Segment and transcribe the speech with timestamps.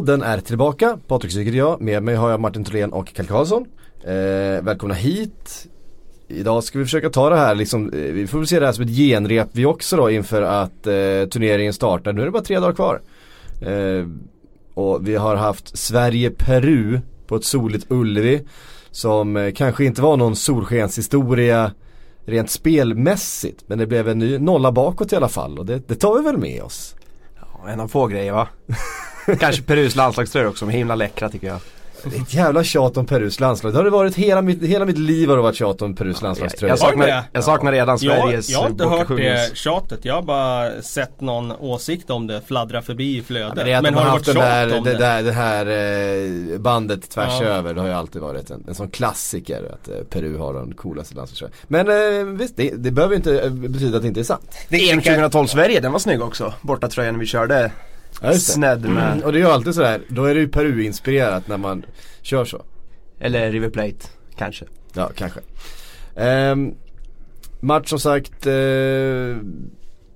[0.00, 0.98] VM-podden är tillbaka.
[1.06, 1.80] Patrik heter jag.
[1.80, 3.66] Med mig har jag Martin Tholén och Kalle Karlsson.
[4.04, 5.66] Eh, välkomna hit.
[6.28, 8.72] Idag ska vi försöka ta det här liksom, eh, vi får väl se det här
[8.72, 12.12] som ett genrep vi också då inför att eh, turneringen startar.
[12.12, 13.00] Nu är det bara tre dagar kvar.
[13.60, 14.06] Eh,
[14.74, 18.46] och vi har haft Sverige-Peru på ett soligt Ullevi.
[18.90, 21.72] Som eh, kanske inte var någon solskenshistoria
[22.24, 23.64] rent spelmässigt.
[23.66, 26.24] Men det blev en ny nolla bakåt i alla fall och det, det tar vi
[26.24, 26.94] väl med oss.
[27.40, 28.48] Ja, en av få grejer va?
[29.36, 31.60] Kanske Perus landslagströjor också, de är himla läckra tycker jag.
[32.04, 33.72] Det är ett jävla tjat om Perus landslag.
[33.72, 36.22] Det har det varit hela mitt, hela mitt liv har det varit tjat om Perus
[36.22, 36.72] landslagströja.
[36.72, 40.04] Jag, saknar, jag saknar redan Sveriges Jag, jag har inte hört det tjatet.
[40.04, 43.68] Jag har bara sett någon åsikt om det fladdra förbi i flödet.
[43.68, 44.94] Ja, men, men har det varit tjat där, om det?
[44.94, 45.66] Där, det här
[46.52, 47.46] eh, bandet tvärs ja.
[47.46, 47.74] över.
[47.74, 51.14] Det har ju alltid varit en, en sån klassiker att eh, Peru har den coolaste
[51.14, 51.54] landslagströjan.
[51.68, 54.56] Men eh, visst, det, det behöver inte betyda att det inte är sant.
[54.68, 56.54] Det är 2012 Sverige, den var snygg också.
[56.60, 57.70] Borta tröjan när vi körde
[58.22, 59.12] Ja, Snedd med.
[59.12, 61.84] Mm, och det är ju alltid sådär, då är det ju Peru-inspirerat när man
[62.22, 62.62] kör så.
[63.20, 64.64] Eller River Plate, kanske.
[64.92, 65.40] Ja, kanske.
[66.14, 66.74] Um,
[67.60, 69.36] match som sagt, uh,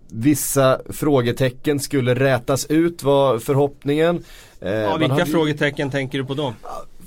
[0.08, 4.24] vissa frågetecken skulle rätas ut var förhoppningen.
[4.62, 5.26] Uh, ja, vilka hade...
[5.26, 6.54] frågetecken tänker du på då?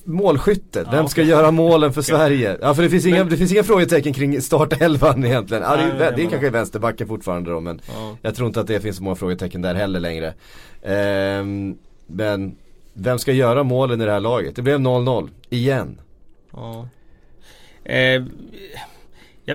[0.08, 1.32] Målskyttet, vem ska okay.
[1.32, 2.58] göra målen för Sverige?
[2.62, 3.30] Ja för det finns, inga, men...
[3.30, 5.64] det finns inga frågetecken kring startelvan egentligen.
[5.64, 8.18] Ja, det, är, nej, det är kanske vänsterbacken fortfarande då men ja.
[8.22, 10.34] jag tror inte att det finns så många frågetecken där heller längre.
[10.84, 12.56] Ehm, men
[12.94, 14.56] vem ska göra målen i det här laget?
[14.56, 16.02] Det blev 0-0, igen.
[16.52, 16.88] Ja.
[17.84, 18.24] Eh,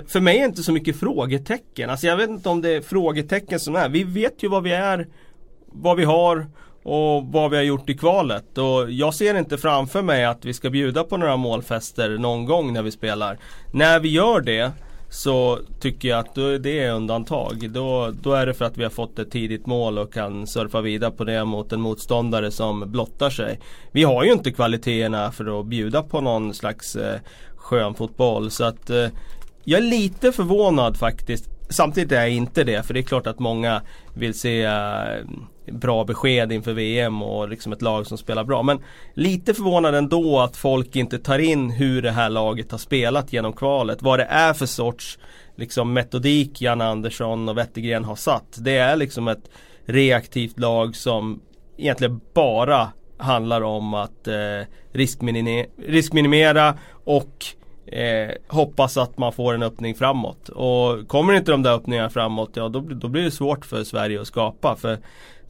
[0.07, 1.91] för mig är det inte så mycket frågetecken.
[1.91, 3.89] Alltså jag vet inte om det är frågetecken som är.
[3.89, 5.09] Vi vet ju vad vi är,
[5.67, 6.47] vad vi har
[6.83, 8.59] och vad vi har gjort i kvalet.
[8.59, 12.73] Och jag ser inte framför mig att vi ska bjuda på några målfester någon gång
[12.73, 13.39] när vi spelar.
[13.73, 14.73] När vi gör det
[15.13, 17.71] så tycker jag att det är undantag.
[17.71, 20.81] Då, då är det för att vi har fått ett tidigt mål och kan surfa
[20.81, 23.61] vidare på det mot en motståndare som blottar sig.
[23.93, 27.21] Vi har ju inte kvaliteterna för att bjuda på någon slags eh,
[27.57, 28.51] skön fotboll.
[28.51, 29.07] Så att eh,
[29.65, 31.49] jag är lite förvånad faktiskt.
[31.73, 33.83] Samtidigt är jag inte det för det är klart att många
[34.15, 35.25] vill se eh,
[35.73, 38.63] bra besked inför VM och liksom ett lag som spelar bra.
[38.63, 38.79] Men
[39.15, 43.53] lite förvånad ändå att folk inte tar in hur det här laget har spelat genom
[43.53, 44.03] kvalet.
[44.03, 45.19] Vad det är för sorts
[45.57, 48.57] liksom, metodik Janne Andersson och Wettergren har satt.
[48.59, 49.51] Det är liksom ett
[49.87, 51.41] reaktivt lag som
[51.79, 54.35] egentligen bara handlar om att eh,
[54.93, 57.45] riskminimera, riskminimera och
[57.93, 60.49] eh, hoppas att man får en öppning framåt.
[60.49, 64.21] Och kommer inte de där öppningarna framåt, ja då, då blir det svårt för Sverige
[64.21, 64.77] att skapa.
[64.77, 64.99] För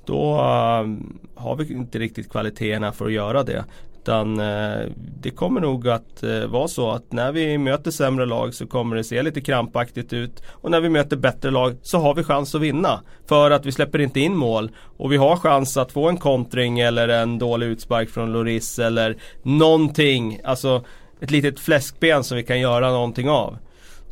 [0.05, 0.87] då eh,
[1.35, 3.65] har vi inte riktigt kvaliteterna för att göra det.
[4.03, 4.87] Utan eh,
[5.21, 8.97] det kommer nog att eh, vara så att när vi möter sämre lag så kommer
[8.97, 10.43] det se lite krampaktigt ut.
[10.49, 13.01] Och när vi möter bättre lag så har vi chans att vinna.
[13.27, 14.71] För att vi släpper inte in mål.
[14.97, 19.17] Och vi har chans att få en kontring eller en dålig utspark från Loris eller
[19.43, 20.41] någonting.
[20.45, 20.85] Alltså
[21.23, 23.59] ett litet fläskben som vi kan göra någonting av.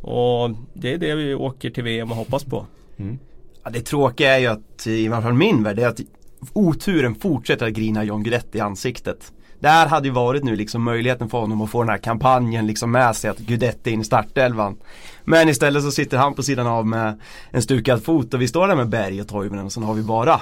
[0.01, 2.65] Och det är det vi åker till VM och hoppas på.
[2.97, 3.19] Mm.
[3.63, 5.99] Ja, det tråkiga är ju att, i alla fall min värld, är att
[6.53, 9.31] oturen fortsätter att grina John Guidetti i ansiktet.
[9.59, 12.67] Det här hade ju varit nu liksom möjligheten för honom att få den här kampanjen
[12.67, 14.77] liksom med sig att Guidetti är in i startelvan.
[15.23, 17.19] Men istället så sitter han på sidan av med
[17.51, 20.03] en stukad fot och vi står där med Berg och Toivonen och sen har vi
[20.03, 20.41] bara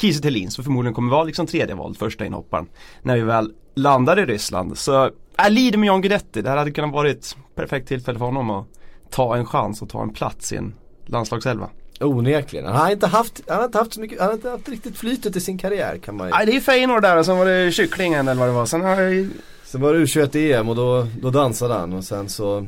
[0.00, 2.66] Kiese Thelin som förmodligen kommer vara liksom tredje val, första inhopparen.
[3.02, 4.78] När vi väl landar i Ryssland.
[4.78, 6.42] Så jag lider med John Guidetti.
[6.42, 8.66] Det här hade kunnat vara ett perfekt tillfälle för honom att
[9.10, 10.74] ta en chans och ta en plats i en
[11.06, 11.70] landslagselva.
[12.00, 12.66] Onekligen.
[12.66, 14.96] Han har inte haft, han har inte haft så mycket, han har inte haft riktigt
[14.96, 16.34] flytet i sin karriär kan man ju.
[16.34, 18.66] Nej det är Feyenoord där och sen var det kycklingen eller vad det var.
[18.66, 19.28] Sen har jag
[19.64, 22.66] Sen var det U21-EM och då, då dansade han och sen så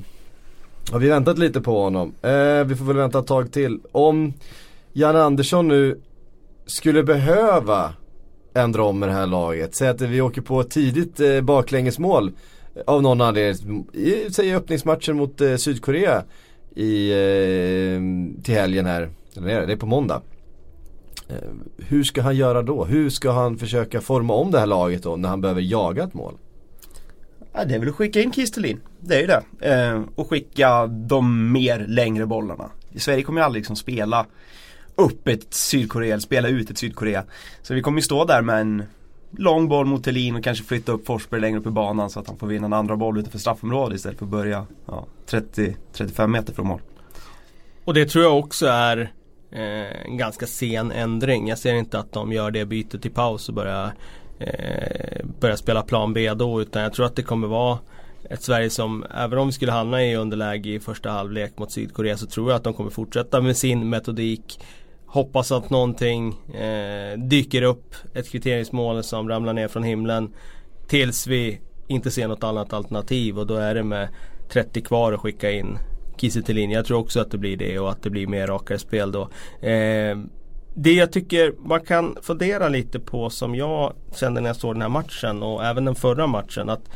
[0.91, 2.15] har vi väntat lite på honom.
[2.23, 3.81] Eh, vi får väl vänta ett tag till.
[3.93, 4.33] Om
[4.93, 6.01] Jan Andersson nu
[6.67, 7.95] skulle behöva
[8.55, 9.75] ändra om med det här laget.
[9.75, 12.33] Säg att vi åker på ett tidigt eh, baklängesmål
[12.87, 13.87] av någon anledning.
[14.31, 16.25] Säg öppningsmatchen mot eh, Sydkorea
[16.75, 19.11] i, eh, till helgen här.
[19.35, 20.23] Det är på måndag.
[21.29, 21.37] Eh,
[21.77, 22.85] hur ska han göra då?
[22.85, 26.15] Hur ska han försöka forma om det här laget då när han behöver jaga ett
[26.15, 26.35] mål?
[27.53, 28.81] Ja, det är väl att skicka in Kistelin.
[29.01, 29.43] Det är ju det.
[29.61, 32.71] Eh, och skicka de mer längre bollarna.
[32.93, 34.27] I Sverige kommer ju aldrig liksom spela
[34.95, 37.25] upp ett Sydkorea, eller spela ut ett Sydkorea.
[37.63, 38.83] Så vi kommer ju stå där med en
[39.39, 42.29] lång boll mot Thelin och kanske flytta upp Forsberg längre upp i banan så att
[42.29, 46.53] han får vinna en andra boll utanför straffområdet istället för att börja ja, 30-35 meter
[46.53, 46.81] från mål.
[47.85, 49.13] Och det tror jag också är
[49.51, 51.49] eh, en ganska sen ändring.
[51.49, 53.93] Jag ser inte att de gör det bytet i paus och börjar,
[54.39, 57.79] eh, börjar spela plan B då utan jag tror att det kommer vara
[58.31, 62.17] ett Sverige som, även om vi skulle hamna i underläge i första halvlek mot Sydkorea
[62.17, 64.61] så tror jag att de kommer fortsätta med sin metodik
[65.13, 67.95] hoppas att någonting eh, dyker upp.
[68.15, 70.33] Ett kvitteringsmål som ramlar ner från himlen.
[70.87, 74.09] Tills vi inte ser något annat alternativ och då är det med
[74.49, 75.79] 30 kvar att skicka in
[76.17, 79.13] Kiese Jag tror också att det blir det och att det blir mer rakare spel
[79.13, 79.23] då.
[79.69, 80.19] Eh,
[80.75, 84.83] det jag tycker man kan fundera lite på som jag kände när jag såg den
[84.83, 86.69] här matchen och även den förra matchen.
[86.69, 86.91] att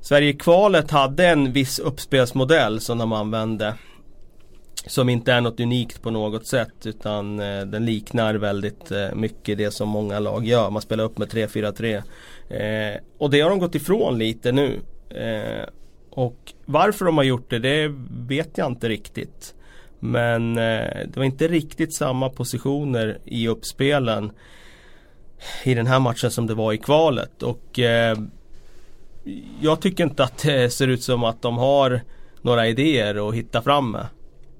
[0.00, 3.74] Sverige-kvalet hade en viss uppspelsmodell som de använde.
[4.86, 9.58] Som inte är något unikt på något sätt utan eh, den liknar väldigt eh, mycket
[9.58, 10.70] det som många lag gör.
[10.70, 12.02] Man spelar upp med 3-4-3.
[12.48, 14.80] Eh, och det har de gått ifrån lite nu.
[15.10, 15.68] Eh,
[16.10, 19.54] och varför de har gjort det, det vet jag inte riktigt.
[20.00, 24.32] Men eh, det var inte riktigt samma positioner i uppspelen
[25.64, 27.42] i den här matchen som det var i kvalet.
[27.42, 28.18] Och eh,
[29.60, 32.00] jag tycker inte att det ser ut som att de har
[32.42, 34.06] några idéer att hitta fram med.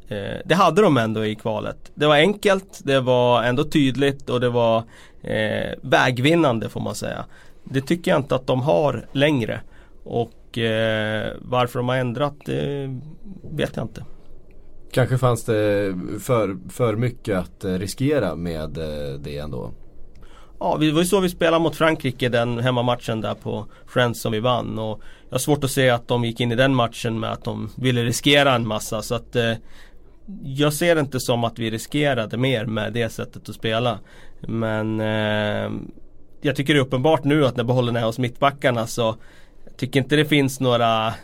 [0.08, 1.92] Eh, det hade de ändå i kvalet.
[1.94, 4.82] Det var enkelt, det var ändå tydligt och det var
[5.22, 7.24] eh, vägvinnande får man säga.
[7.64, 9.60] Det tycker jag inte att de har längre.
[10.04, 13.00] Och eh, varför de har ändrat det
[13.50, 14.04] vet jag inte.
[14.92, 19.70] Kanske fanns det för, för mycket att eh, riskera med eh, det ändå?
[20.60, 24.32] Ja, det var ju så vi spelade mot Frankrike den hemmamatchen där på Friends som
[24.32, 24.78] vi vann.
[24.78, 27.44] Och jag har svårt att se att de gick in i den matchen med att
[27.44, 29.02] de ville riskera en massa.
[29.02, 29.52] Så att eh,
[30.43, 33.99] jag ser det inte som att vi riskerade mer med det sättet att spela.
[34.40, 35.70] Men eh,
[36.40, 39.17] jag tycker det är uppenbart nu att när bollen är hos mittbackarna så
[39.64, 41.14] jag tycker inte det finns några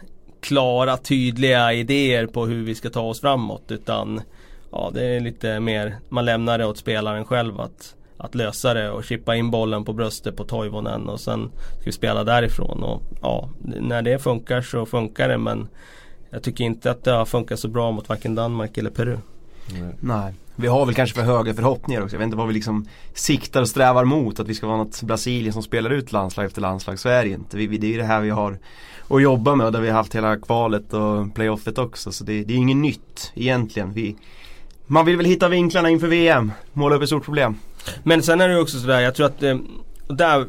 [0.40, 4.20] klara tydliga idéer på hur vi ska ta oss framåt utan
[4.72, 8.90] ja, det är lite mer man lämnar det åt spelaren själv att, att lösa det
[8.90, 13.02] och chippa in bollen på bröstet på Toivonen och sen ska vi spela därifrån och
[13.22, 15.68] ja, när det funkar så funkar det men
[16.32, 19.18] jag tycker inte att det har funkat så bra mot varken Danmark eller Peru.
[19.72, 19.94] Nej.
[20.00, 20.34] Nej.
[20.56, 22.14] Vi har väl kanske för höga förhoppningar också.
[22.14, 24.40] Jag vet inte vad vi liksom siktar och strävar mot.
[24.40, 26.98] Att vi ska vara något Brasilien som spelar ut landslag efter landslag.
[26.98, 27.56] Så är det inte.
[27.56, 28.58] Vi, det är det här vi har
[29.08, 29.66] att jobba med.
[29.66, 32.12] Och där vi har haft hela kvalet och playoffet också.
[32.12, 33.92] Så det, det är inget nytt egentligen.
[33.92, 34.16] Vi,
[34.86, 36.52] man vill väl hitta vinklarna inför VM.
[36.72, 37.56] Måla upp ett stort problem.
[38.02, 39.56] Men sen är det också sådär, jag tror att eh,
[40.08, 40.46] där,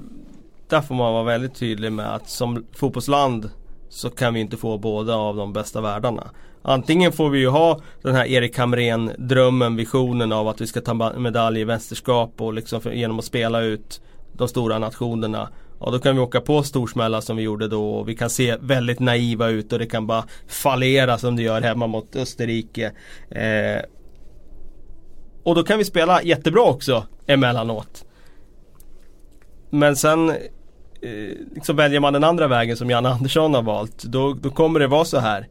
[0.70, 3.50] där får man vara väldigt tydlig med att som fotbollsland
[3.94, 6.30] så kan vi inte få båda av de bästa världarna.
[6.62, 10.82] Antingen får vi ju ha den här Erik Hamrén drömmen, visionen av att vi ska
[10.82, 14.02] ta medalj i mästerskap och liksom för, genom att spela ut
[14.34, 15.50] de stora nationerna.
[15.80, 18.58] Ja då kan vi åka på storsmällar som vi gjorde då och vi kan se
[18.62, 22.92] väldigt naiva ut och det kan bara fallera som det gör hemma mot Österrike.
[23.30, 23.82] Eh,
[25.44, 28.06] och då kan vi spela jättebra också emellanåt.
[29.70, 30.34] Men sen
[31.04, 34.04] Eh, liksom väljer man den andra vägen som Janne Andersson har valt.
[34.04, 35.48] Då, då kommer det vara så här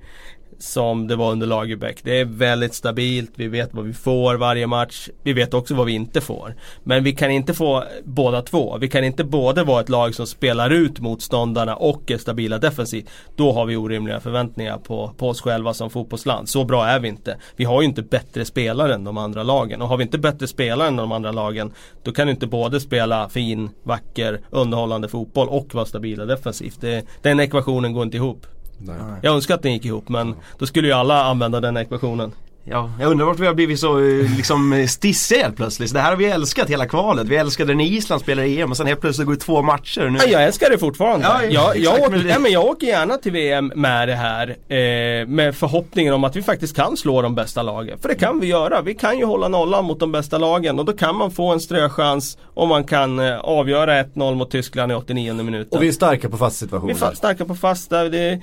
[0.62, 1.98] som det var under Lagerbäck.
[2.02, 5.08] Det är väldigt stabilt, vi vet vad vi får varje match.
[5.22, 6.54] Vi vet också vad vi inte får.
[6.82, 8.78] Men vi kan inte få båda två.
[8.78, 13.10] Vi kan inte både vara ett lag som spelar ut motståndarna och är stabila defensivt.
[13.36, 16.48] Då har vi orimliga förväntningar på, på oss själva som fotbollsland.
[16.48, 17.36] Så bra är vi inte.
[17.56, 19.82] Vi har ju inte bättre spelare än de andra lagen.
[19.82, 21.72] Och har vi inte bättre spelare än de andra lagen
[22.02, 26.80] då kan du inte både spela fin, vacker, underhållande fotboll och vara stabila defensivt.
[26.80, 28.46] Det, den ekvationen går inte ihop.
[28.86, 28.96] Nej.
[29.22, 32.32] Jag önskar att den gick ihop men då skulle ju alla använda den ekvationen.
[32.64, 35.88] Ja, jag undrar varför vi har blivit så eh, liksom stissiga helt plötsligt.
[35.88, 37.28] Så det här har vi älskat hela kvalet.
[37.28, 40.08] Vi älskade när Island spelade EM och sen helt plötsligt går det två matcher.
[40.08, 40.18] Nu.
[40.18, 41.26] Ja, jag älskar det fortfarande.
[41.26, 44.48] Ja, jag, jag, åker, ja, men jag åker gärna till VM med det här.
[44.48, 47.98] Eh, med förhoppningen om att vi faktiskt kan slå de bästa lagen.
[47.98, 48.82] För det kan vi göra.
[48.82, 51.60] Vi kan ju hålla nollan mot de bästa lagen och då kan man få en
[51.60, 55.76] ströchans om man kan eh, avgöra 1-0 mot Tyskland i 89 minuten.
[55.76, 56.94] Och vi är starka på fast situationer.
[56.94, 58.08] Vi är starka på fasta.
[58.08, 58.40] Det,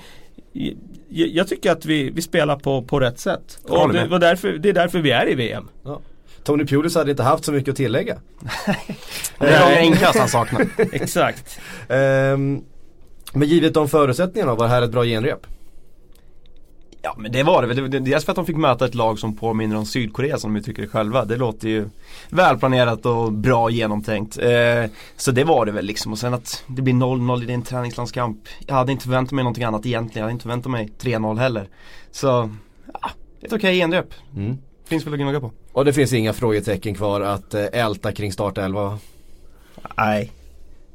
[1.09, 3.59] jag tycker att vi, vi spelar på, på rätt sätt.
[3.63, 5.69] Och det, var därför, det är därför vi är i VM.
[5.83, 6.01] Ja.
[6.43, 8.17] Tony Pulis hade inte haft så mycket att tillägga.
[9.39, 10.67] det är enklaste han saknar.
[10.91, 11.59] Exakt.
[11.87, 12.63] Um,
[13.33, 15.47] men givet de förutsättningarna, var det här ett bra genrep?
[17.01, 18.03] Ja men det var det väl.
[18.03, 20.81] Dels för att de fick möta ett lag som påminner om Sydkorea som de tycker
[20.81, 21.25] det själva.
[21.25, 21.89] Det låter ju
[22.29, 24.37] välplanerat och bra genomtänkt.
[24.37, 26.11] Eh, så det var det väl liksom.
[26.11, 28.37] Och sen att det blir 0-0 i din träningslandskamp.
[28.67, 30.19] Jag hade inte förväntat mig någonting annat egentligen.
[30.19, 31.69] Jag hade inte förväntat mig 3-0 heller.
[32.11, 32.27] Så,
[33.01, 33.09] ja,
[33.41, 34.13] ett okej okay genrep.
[34.35, 34.57] Mm.
[34.85, 35.51] Finns väl att gnugga på.
[35.71, 38.99] Och det finns inga frågetecken kvar att eh, älta kring startelva?
[39.97, 40.31] Nej.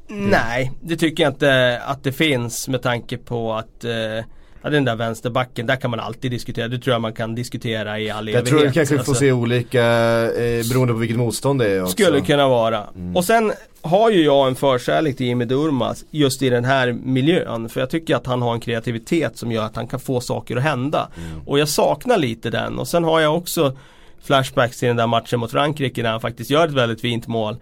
[0.09, 0.29] Mm.
[0.29, 4.25] Nej, det tycker jag inte att det finns med tanke på att eh,
[4.61, 6.67] Ja, den där vänsterbacken, där kan man alltid diskutera.
[6.67, 8.49] Det tror jag man kan diskutera i all evighet.
[8.49, 9.83] Jag tror kanske vi får alltså, se olika
[10.23, 11.91] eh, beroende på vilket motstånd det är också.
[11.91, 12.83] Skulle kunna vara.
[12.95, 13.15] Mm.
[13.15, 17.69] Och sen har ju jag en förkärlek till Jimmy Durmas just i den här miljön.
[17.69, 20.57] För jag tycker att han har en kreativitet som gör att han kan få saker
[20.57, 21.09] att hända.
[21.17, 21.41] Mm.
[21.45, 22.79] Och jag saknar lite den.
[22.79, 23.77] Och sen har jag också
[24.23, 27.57] flashbacks till den där matchen mot Frankrike när han faktiskt gör ett väldigt fint mål.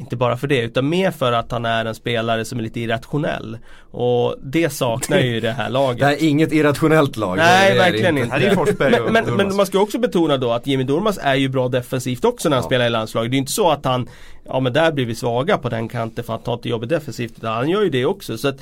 [0.00, 2.80] Inte bara för det utan mer för att han är en spelare som är lite
[2.80, 3.58] irrationell.
[3.90, 5.98] Och det saknar ju det här laget.
[6.00, 7.36] Det här är inget irrationellt lag.
[7.36, 8.56] Nej, verkligen inte.
[8.56, 11.68] Och Men, men, men man ska också betona då att Jimmy Durmaz är ju bra
[11.68, 12.66] defensivt också när han Ja.
[12.68, 13.30] spelar i landslaget.
[13.30, 14.08] Det är ju inte så att han,
[14.44, 17.32] ja men där blir vi svaga på den kanten för att ta inte jobbet defensivt.
[17.42, 18.38] Han gör ju det också.
[18.38, 18.60] Så att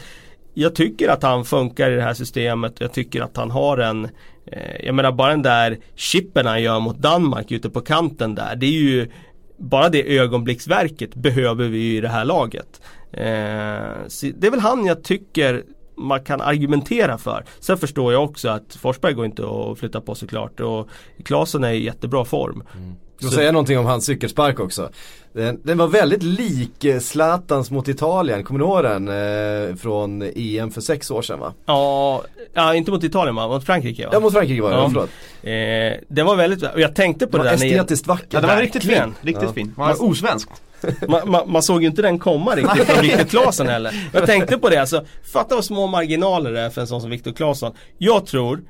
[0.55, 2.75] jag tycker att han funkar i det här systemet.
[2.78, 4.05] Jag tycker att han har en
[4.52, 8.57] eh, Jag menar bara den där chippen han gör mot Danmark ute på kanten där.
[8.57, 9.11] Det är ju
[9.56, 12.80] bara det ögonblicksverket behöver vi ju i det här laget.
[13.12, 15.64] Eh, så det är väl han jag tycker
[15.96, 17.44] man kan argumentera för.
[17.60, 20.88] Sen förstår jag också att Forsberg går inte att flytta på såklart och
[21.25, 22.62] Klasen är i jättebra form.
[22.76, 24.90] Mm säger jag någonting om hans cykelspark också.
[25.32, 29.08] Den, den var väldigt lik eh, Zlatans mot Italien, kommer ni ihåg den?
[29.70, 31.52] Eh, från EM för sex år sedan va?
[31.66, 32.23] Ja,
[32.54, 33.49] ja inte mot Italien va?
[33.49, 34.11] Mot Frankrike va?
[34.12, 34.82] Ja mot Frankrike var det, Ja.
[34.82, 34.88] ja.
[34.88, 35.11] förlåt.
[35.42, 38.26] Eh, den var väldigt, och jag tänkte på Det det, där estetiskt vacker.
[38.30, 39.14] Ja, det var riktigt fin.
[39.20, 39.52] Riktigt Ja.
[39.52, 39.75] fin.
[39.76, 40.50] Man var osvenskt.
[41.08, 44.08] man, man, man såg ju inte den komma riktigt från Viktor Claesson heller.
[44.12, 47.11] Jag tänkte på det alltså, fatta vad små marginaler det är för en sån som
[47.11, 47.73] Viktor Claesson.
[47.99, 48.61] Jag tror,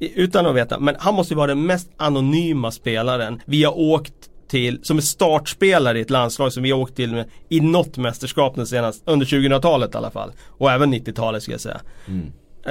[0.00, 4.14] utan att veta, men han måste ju vara den mest anonyma spelaren vi har åkt
[4.48, 7.96] till, som är startspelare i ett landslag som vi har åkt till med, i något
[7.96, 10.32] mästerskap den senaste, under 2000-talet i alla fall.
[10.46, 11.80] Och även 90-talet ska jag säga.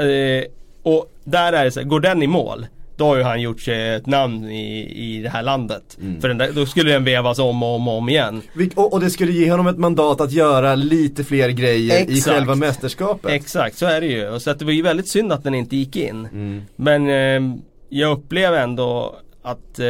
[0.03, 0.45] Eh,
[0.83, 2.65] och där är det så här, går den i mål
[2.99, 5.97] då har ju han gjort sig ett namn i, i det här landet.
[6.21, 8.41] För den där, då skulle den vevas om och om och om igen.
[8.75, 12.35] Och, och det skulle ge honom ett mandat att göra lite fler grejer i Exakt.
[12.35, 13.31] själva mästerskapet.
[13.31, 14.29] Exakt, så är det ju.
[14.29, 16.25] Och så att det var ju väldigt synd att den inte gick in.
[16.25, 16.61] Mm.
[16.75, 17.57] Men eh,
[17.89, 19.85] jag upplever ändå att eh,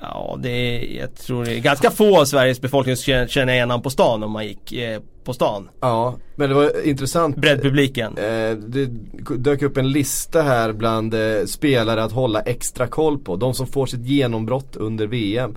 [0.00, 3.70] Ja, det är, jag tror det är ganska få av Sveriges befolkning som känner- igen
[3.70, 5.68] honom på stan om man gick eh, på stan.
[5.80, 7.36] Ja, men det var intressant.
[7.36, 8.18] Breddpubliken.
[8.18, 8.86] Eh, det
[9.36, 13.36] dök upp en lista här bland eh, spelare att hålla extra koll på.
[13.36, 15.54] De som får sitt genombrott under VM.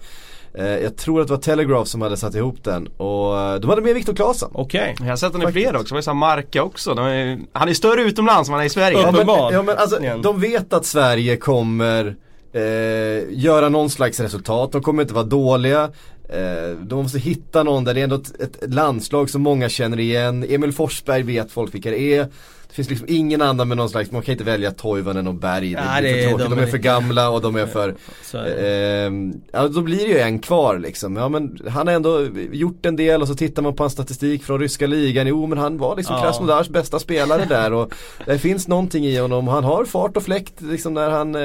[0.54, 3.70] Eh, jag tror att det var Telegraph som hade satt ihop den och eh, de
[3.70, 4.52] hade med Viktor Claesson.
[4.54, 4.96] Okej.
[5.00, 6.94] Jag har sett den i flera också, det var ju Marca också.
[6.94, 8.98] De är, han är större utomlands än han är i Sverige.
[8.98, 12.16] Ja, Ja men, ja, men alltså, de vet att Sverige kommer
[12.54, 14.72] eh, göra någon slags resultat.
[14.72, 15.84] De kommer inte vara dåliga.
[16.30, 20.00] Eh, de måste hitta någon där det är ändå ett, ett landslag som många känner
[20.00, 20.46] igen.
[20.50, 22.28] Emil Forsberg vet folk vilka det är.
[22.70, 25.74] Det finns liksom ingen annan med någon slags, man kan inte välja Toivonen och Berg.
[25.74, 26.46] Det, Nej, det är det för tråkigt.
[26.50, 29.06] de De, är är för gamla och de är för Så är det.
[29.06, 31.16] Ehm, ja då blir det ju en kvar liksom.
[31.16, 34.44] Ja men han har ändå gjort en del och så tittar man på hans statistik
[34.44, 35.28] från ryska ligan.
[35.28, 36.22] Jo men han var liksom Ja.
[36.24, 37.94] Krasnodars bästa spelare där och
[38.26, 39.48] det finns någonting i honom.
[39.48, 41.42] Han har fart och fläkt liksom när han eh,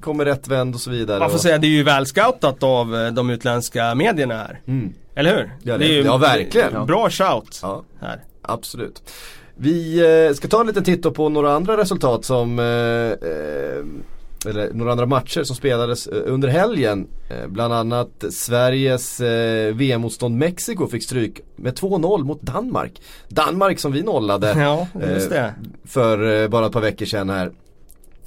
[0.00, 1.18] kommer rätt vänd och så vidare.
[1.18, 4.60] Man får och, säga det är ju välscoutat av eh, de utländska medierna här.
[4.66, 5.50] mm, Eller hur?
[5.62, 6.76] Ja, det- är ju ja, verkligen.
[6.76, 8.20] en Bra shout ja, här.
[8.42, 9.02] absolut.
[9.62, 9.98] Vi
[10.28, 13.84] eh, ska ta en liten titt på några andra resultat som eh, eh,
[14.46, 17.08] eller några andra matcher som spelades under helgen.
[17.48, 19.20] Bland annat Sveriges
[19.74, 23.02] VM-motstånd Mexiko fick stryk med 2-0 mot Danmark.
[23.28, 24.86] Danmark som vi nollade Ja,
[25.84, 27.50] för bara ett par veckor sedan här.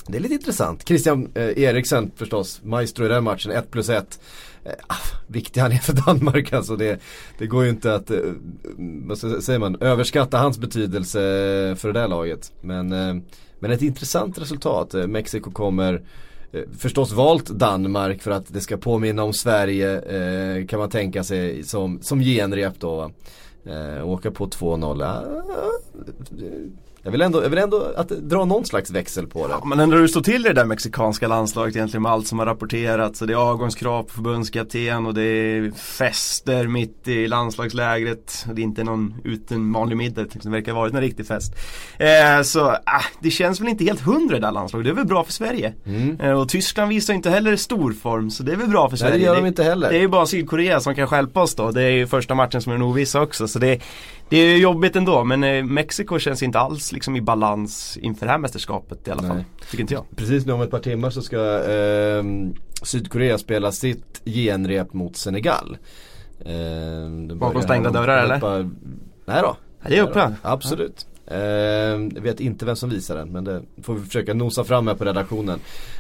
[0.08, 0.88] Det är lite intressant.
[0.88, 4.20] Christian Eriksen förstås, maestro i den matchen, 1 plus 1.
[4.66, 4.96] Eh, ah,
[5.28, 6.76] viktig han är för Danmark alltså.
[6.76, 7.00] Det,
[7.38, 8.20] det går ju inte att, eh,
[9.06, 11.20] vad säger man, överskatta hans betydelse
[11.80, 12.52] för det där laget.
[12.62, 13.16] Men, eh,
[13.60, 14.94] men ett intressant resultat.
[14.94, 16.02] Mexiko kommer
[16.78, 22.02] förstås valt Danmark för att det ska påminna om Sverige kan man tänka sig som,
[22.02, 22.96] som genrep då.
[22.96, 23.12] va.
[24.04, 25.04] Åka på 2-0.
[27.04, 29.54] Jag vill ändå, jag vill ändå att, dra någon slags växel på det.
[29.60, 32.28] Ja, men ändå hur det står till i det där mexikanska landslaget egentligen med allt
[32.28, 33.20] som har rapporterats.
[33.20, 38.46] Det är avgångskrav på förbundskapten och det är fester mitt i landslagslägret.
[38.54, 41.54] Det är inte någon uten vanlig middag, det verkar ha varit en riktig fest.
[41.98, 44.86] Eh, så ah, det känns väl inte helt hundra det här landslaget.
[44.86, 45.74] Det är väl bra för Sverige.
[45.86, 46.20] Mm.
[46.20, 49.00] Eh, och Tyskland visar inte heller stor form så det är väl bra för Nej,
[49.00, 49.18] Sverige.
[49.18, 49.90] det gör de inte heller.
[49.90, 51.72] Det är ju bara Sydkorea som kan stjälpa oss då.
[51.72, 53.48] Det är ju första matchen som är den ovissa också.
[53.48, 53.80] Så det,
[54.42, 55.24] det är jobbigt ändå.
[55.24, 59.22] Men eh, Mexiko känns inte alls liksom i balans inför det här mästerskapet i alla
[59.22, 59.36] fall.
[59.36, 59.46] Nej.
[59.72, 60.06] Tycker inte jag.
[60.16, 65.78] Precis nu om ett par timmar så ska ehm, Sydkorea spela sitt genrep mot Senegal.
[67.28, 68.40] Det Bakom stängda dörrar, eller?
[68.40, 68.70] par-
[69.26, 69.56] Nej då.
[69.88, 70.32] Det är då.
[70.42, 71.08] Absolut.
[72.16, 74.96] Jag vet inte vem som visar den men det får vi försöka nosa fram här
[74.96, 75.60] på redaktionen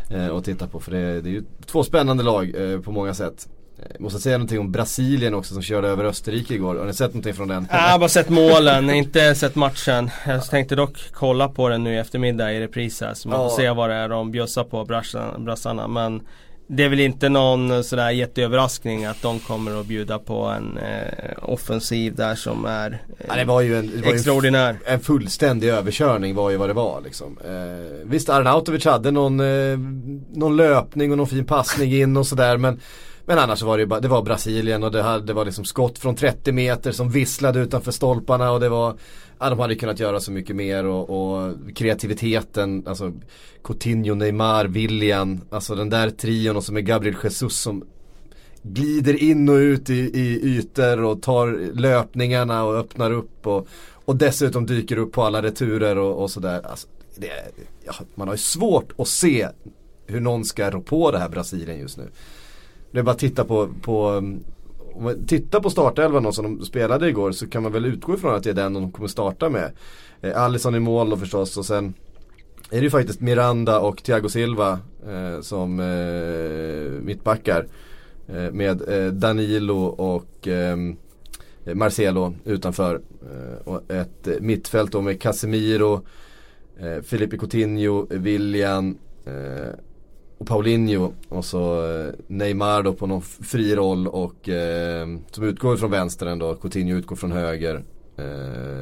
[0.09, 3.13] eh, och titta på för det, det är ju två spännande lag eh, på många
[3.13, 3.47] sätt.
[3.79, 6.75] Eh, Jag måste säga någonting om Brasilien också som körde över Österrike igår.
[6.75, 7.67] Har ni sett någonting från den?
[7.71, 10.09] Jag har bara sett målen, inte sett matchen.
[10.27, 13.13] Jag tänkte dock kolla på den nu i eftermiddag i repris här.
[13.13, 13.57] Så man får Ja.
[13.57, 14.85] se vad det är de bjussar på
[15.39, 15.87] brassarna.
[15.87, 16.21] Men
[16.67, 21.33] det är väl inte någon sådär jätteöverraskning att de kommer att bjuda på en eh,
[21.41, 24.77] offensiv där som är eh, Ja, det var ju en, det var extraordinär.
[24.85, 27.37] en fullständig överkörning var ju vad det var liksom.
[27.45, 29.77] Eh, visst Arnautovic hade någon, eh,
[30.33, 32.79] någon löpning och någon fin passning in och sådär men
[33.25, 35.65] men annars var det ju bara, det var Brasilien och det, hade, det var liksom
[35.65, 38.97] skott från 30 meter som visslade utanför stolparna och det var
[39.39, 43.11] Ja de hade kunnat göra så mycket mer och, och kreativiteten, alltså
[43.63, 47.83] Coutinho, Neymar, Willian alltså den där trion och så med Gabriel Jesus som
[48.61, 53.67] glider in och ut i, i ytor och tar löpningarna och öppnar upp och,
[54.05, 56.61] och dessutom dyker upp på alla returer och, och sådär.
[56.65, 57.29] Alltså, det,
[57.85, 59.47] ja, man har ju svårt att se
[60.05, 62.09] hur någon ska rå på det här Brasilien just nu.
[62.93, 64.21] Det är bara att titta på, på
[64.93, 68.35] om man tittar på startelvan som de spelade igår så kan man väl utgå ifrån
[68.35, 69.71] att det är den de kommer starta med.
[70.21, 71.93] Eh, Alisson i mål då förstås och sen
[72.69, 77.67] är det ju faktiskt Miranda och Thiago Silva eh, som eh, mittbackar.
[78.27, 80.77] Eh, med eh, Danilo och eh,
[81.73, 83.01] Marcelo utanför.
[83.21, 86.01] Eh, och ett mittfält då med Casemiro,
[86.79, 89.73] eh, Felipe Coutinho, William eh,
[90.43, 95.77] och Paulinho och så eh, Neymar då på någon fri roll och eh, som utgår
[95.77, 96.55] från vänster ändå.
[96.55, 97.83] Coutinho utgår från höger.
[98.17, 98.25] Eh,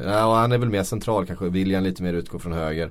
[0.04, 1.48] ja, han är väl mer central kanske.
[1.48, 2.90] William lite mer utgår från höger.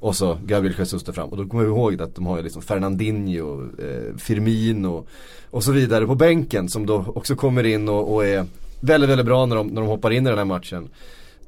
[0.00, 1.28] Och så Gabriel Jesus där fram.
[1.28, 5.06] Och då kommer vi ihåg att de har ju liksom Fernandinho, eh, Firmino
[5.50, 8.46] och så vidare på bänken som då också kommer in och, och, är
[8.80, 10.88] väldigt, väldigt bra när de, när de hoppar in i den här matchen.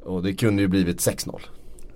[0.03, 1.41] Och det kunde ju blivit 6-0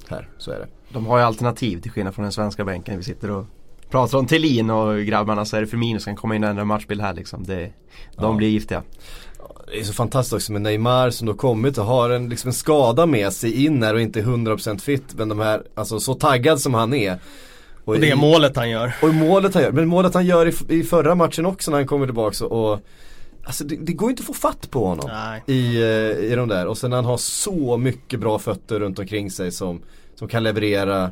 [0.08, 0.66] här, så är det.
[0.92, 2.96] De har ju alternativ till skillnad från den svenska bänken.
[2.96, 3.46] Vi sitter och
[3.90, 6.64] pratar om Thelin och grabbarna så är det Firmino som kan komma in och ändra
[6.64, 7.44] matchbild här liksom.
[7.44, 7.72] Det,
[8.16, 8.32] de ja.
[8.32, 8.82] blir giftiga.
[9.72, 12.54] Det är så fantastiskt också med Neymar som då kommit och har en, liksom en
[12.54, 15.14] skada med sig in här och inte 100% fit.
[15.14, 17.18] Men de här, alltså så taggad som han är.
[17.84, 18.94] Och, och det är målet han gör.
[19.02, 19.72] Och målet han gör.
[19.72, 22.80] Men målet han gör i, i förra matchen också när han kommer tillbaka och
[23.44, 25.10] Alltså det, det, går inte att få fatt på honom
[25.46, 26.66] i, eh, i de där.
[26.66, 29.80] Och sen han har så mycket bra fötter runt omkring sig som,
[30.14, 31.10] som kan leverera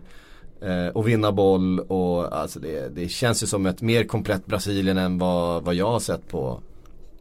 [0.61, 1.81] eh, och vinna boll.
[1.81, 5.90] Och alltså det, det känns ju som ett mer komplett Brasilien än vad, vad jag
[5.90, 6.61] har sett på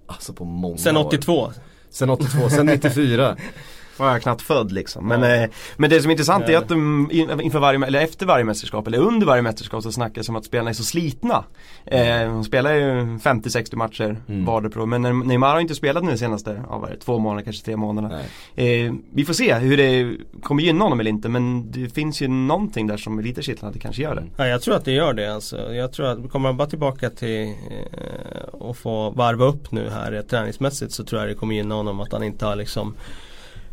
[0.07, 1.33] Alltså på många Sen 82?
[1.39, 1.53] År.
[1.89, 3.37] Sen 82, sen 94
[3.97, 5.07] var jag knappt född liksom.
[5.07, 5.35] Men, ja.
[5.35, 7.09] eh, men det som är intressant är att de
[7.41, 10.69] inför varje, eller efter varje mästerskap eller under varje mästerskap så snackas om att spelarna
[10.69, 11.43] är så slitna.
[11.85, 14.45] Eh, de spelar ju 50-60 matcher mm.
[14.45, 17.43] vardera Men Neymar har inte spelat nu de senaste, ja, vad är det, två månader,
[17.43, 18.19] kanske tre månader.
[18.55, 22.27] Eh, vi får se hur det kommer gynna honom eller inte men det finns ju
[22.27, 24.23] någonting där som är lite kittlande det kanske gör det.
[24.37, 25.73] Ja, jag tror att det gör det alltså.
[25.73, 30.21] Jag tror att kommer man bara tillbaka till eh, att få varva upp nu här
[30.29, 32.95] träningsmässigt så tror jag det kommer gynna honom att han inte har liksom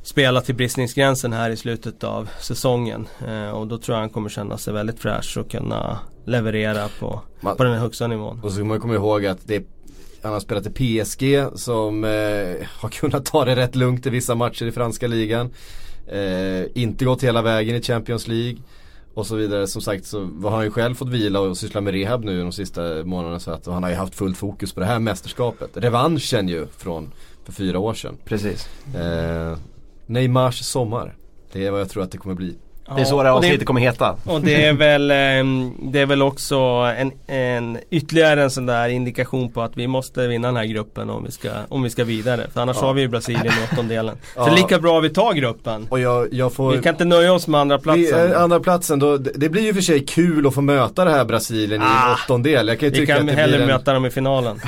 [0.02, 3.06] spela till bristningsgränsen här i slutet av säsongen.
[3.28, 7.20] Eh, och då tror jag han kommer känna sig väldigt fräsch och kunna leverera på,
[7.40, 8.40] man, på den högsta nivån.
[8.42, 9.66] Och så ska man komma ihåg att det
[10.22, 14.34] han har spelat i PSG som eh, har kunnat ta det rätt lugnt i vissa
[14.34, 15.50] matcher i franska ligan.
[16.06, 18.58] Eh, inte gått hela vägen i Champions League.
[19.14, 19.66] Och så vidare.
[19.66, 22.52] Som sagt så har han ju själv fått vila och syssla med rehab nu de
[22.52, 23.40] sista månaderna.
[23.40, 25.70] Så att, han har ju haft fullt fokus på det här mästerskapet.
[25.74, 27.12] Revanschen ju från
[27.44, 28.16] för fyra år sedan.
[28.24, 28.68] Precis.
[28.94, 29.56] Eh,
[30.12, 31.14] Neymars sommar.
[31.52, 32.56] Det är vad jag tror att det kommer bli.
[32.96, 34.16] Det är så det avsnittet kommer heta.
[34.24, 36.56] Och det är väl, ehm, det är väl också
[36.98, 41.10] en, en ytterligare en sån där indikation på att vi måste vinna den här gruppen
[41.10, 42.46] om vi ska, om vi ska vidare.
[42.52, 42.86] För annars ja.
[42.86, 44.16] har vi ju Brasilien i åttondelen.
[44.36, 44.44] Ja.
[44.44, 45.86] Så lika bra vi tar gruppen.
[45.90, 48.28] Och jag, jag får, vi kan inte nöja oss med andra platsen.
[48.28, 51.24] Vi, andra platsen då, det blir ju för sig kul att få möta det här
[51.24, 52.68] Brasilien ah, i en åttondel.
[52.68, 53.66] Jag kan ju vi tycka kan att det hellre en...
[53.66, 54.60] möta dem i finalen.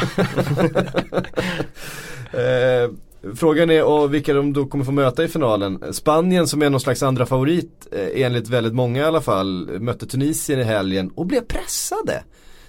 [2.32, 2.90] eh,
[3.34, 5.94] Frågan är och vilka de då kommer få möta i finalen.
[5.94, 10.06] Spanien som är någon slags andra favorit eh, enligt väldigt många i alla fall mötte
[10.06, 12.24] Tunisien i helgen och blev pressade.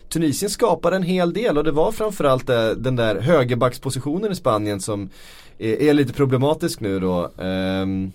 [0.10, 4.80] Tunisien skapade en hel del och det var framförallt eh, den där högerbackspositionen i Spanien
[4.80, 5.10] som
[5.58, 7.32] är, är lite problematisk nu då.
[7.38, 8.12] Um,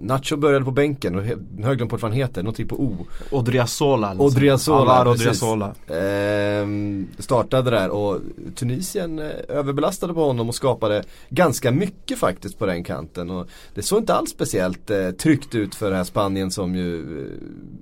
[0.00, 3.06] Nacho började på bänken och jag har glömt bort vad han heter, någonting på O.
[3.30, 4.14] Odriazola.
[4.18, 5.74] Odriazola, Alar Odriazola.
[5.88, 8.20] Ehm, startade där och
[8.54, 13.30] Tunisien eh, överbelastade på honom och skapade ganska mycket faktiskt på den kanten.
[13.30, 16.98] Och det såg inte alls speciellt eh, tryggt ut för det här Spanien som ju
[16.98, 17.26] eh,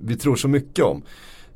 [0.01, 1.03] vi tror så mycket om.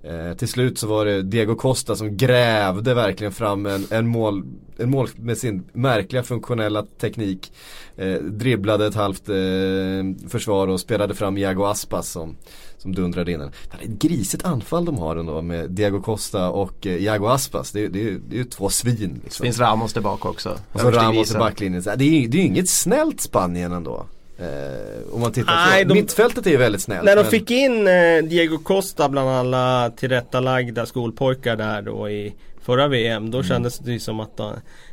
[0.08, 4.44] Eh, till slut så var det Diego Costa som grävde verkligen fram en, en, mål,
[4.78, 7.52] en mål med sin märkliga funktionella teknik.
[7.96, 12.36] Eh, dribblade ett halvt eh, försvar och spelade fram Iago Aspas som,
[12.78, 13.50] som dundrade in den.
[13.70, 17.72] Det är ett grisigt anfall de har ändå med Diego Costa och eh, Iago Aspas.
[17.72, 19.20] Det, det, det är ju två svin.
[19.24, 19.44] Liksom.
[19.44, 20.58] Det finns Ramos tillbaka också.
[20.72, 21.82] Och så Ramos i backlinjen.
[21.82, 24.06] Det är ju det inget snällt Spanien ändå.
[24.38, 27.04] Eh, om man tittar Nej, på, de- mittfältet är ju väldigt snällt.
[27.04, 32.34] När de men- fick in eh, Diego Costa bland alla tillrättalagda skolpojkar där då i
[32.62, 33.30] förra VM Mm.
[33.30, 34.52] Då kändes det ju som att eh,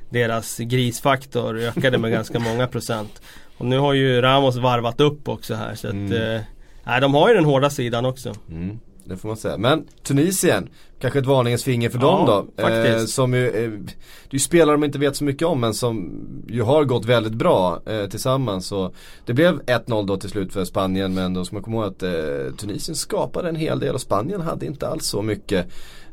[0.09, 3.21] deras grisfaktor ökade med ganska många procent
[3.57, 6.41] Och nu har ju Ramos varvat upp också här så att Mm.
[6.85, 9.57] eh, de har ju den hårda sidan också Mm, det får man säga.
[9.57, 12.63] Men Tunisien, kanske ett varningens finger för Ja, dem då.
[12.63, 13.13] faktiskt.
[13.13, 16.11] som ju, eh, det är ju spelare man inte vet så mycket om men som
[16.49, 18.65] ju har gått väldigt bra eh, tillsammans.
[18.67, 18.93] Så
[19.25, 22.03] det blev 1-0 då till slut för Spanien men då ska man komma ihåg att
[22.03, 25.67] eh, Tunisien skapade en hel del och Spanien hade inte alls så mycket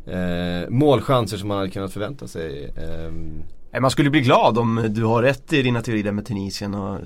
[0.06, 2.72] eh, målchanser som man hade kunnat förvänta sig.
[2.76, 3.42] ehm.
[3.80, 6.98] Man skulle bli glad om du har rätt i dina teorier med Tunisien och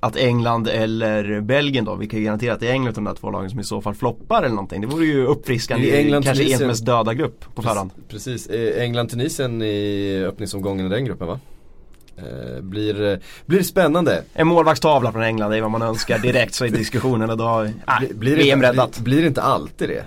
[0.00, 3.04] att England eller Belgien då, vi kan ju garantera att det är England av de
[3.04, 4.80] där två lagen som i så fall floppar eller någonting.
[4.80, 6.44] Det vore ju uppfriskande i England, kanske.
[6.52, 7.90] EMs mest döda grupp på förhand.
[8.08, 11.40] Precis, Eh, England-Tunisien i öppningsomgången i den gruppen va?
[12.16, 14.22] Eh, blir, eh, blir spännande.
[14.32, 17.98] En målvaktstavla från England, är vad man önskar direkt så i diskussionen och då, äh,
[17.98, 18.98] Blir, blir, VM inte, räddat.
[18.98, 20.04] blir, blir det inte alltid det?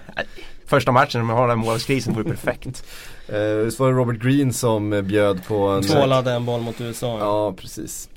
[0.66, 2.84] Första matchen när man har den här målvaktskrisen vore perfekt.
[3.30, 7.18] Eh, så var det Robert Green som bjöd på en Tvålade en boll mot USA
[7.20, 8.10] Ja precis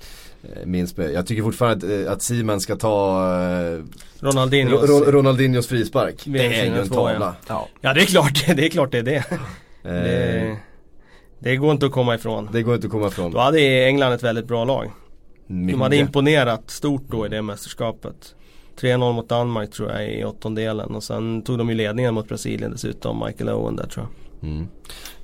[0.42, 1.12] Eh, mig.
[1.12, 3.80] Jag tycker fortfarande att, eh, att Seaman ska ta eh,
[4.20, 6.22] Ronaldinho Ro- Ro- Ronaldinhos frispark.
[6.24, 7.34] Det är ju en tavla.
[7.48, 7.68] Ja.
[7.80, 9.16] Ja det är klart, det är klart det är det.
[9.84, 10.56] Eh, det
[11.38, 12.48] Det går inte att komma ifrån.
[12.52, 13.32] det går inte att komma ifrån.
[13.32, 14.90] Då hade England ett väldigt bra lag.
[15.46, 16.06] De hade Mycket.
[16.06, 18.34] imponerat stort då i det mästerskapet.
[18.80, 22.70] 3-0 mot Danmark tror jag i åttondelen och sen tog de ju ledningen mot Brasilien
[22.70, 24.06] dessutom, Michael Owen där tror
[24.40, 24.48] jag.
[24.50, 24.66] Mm.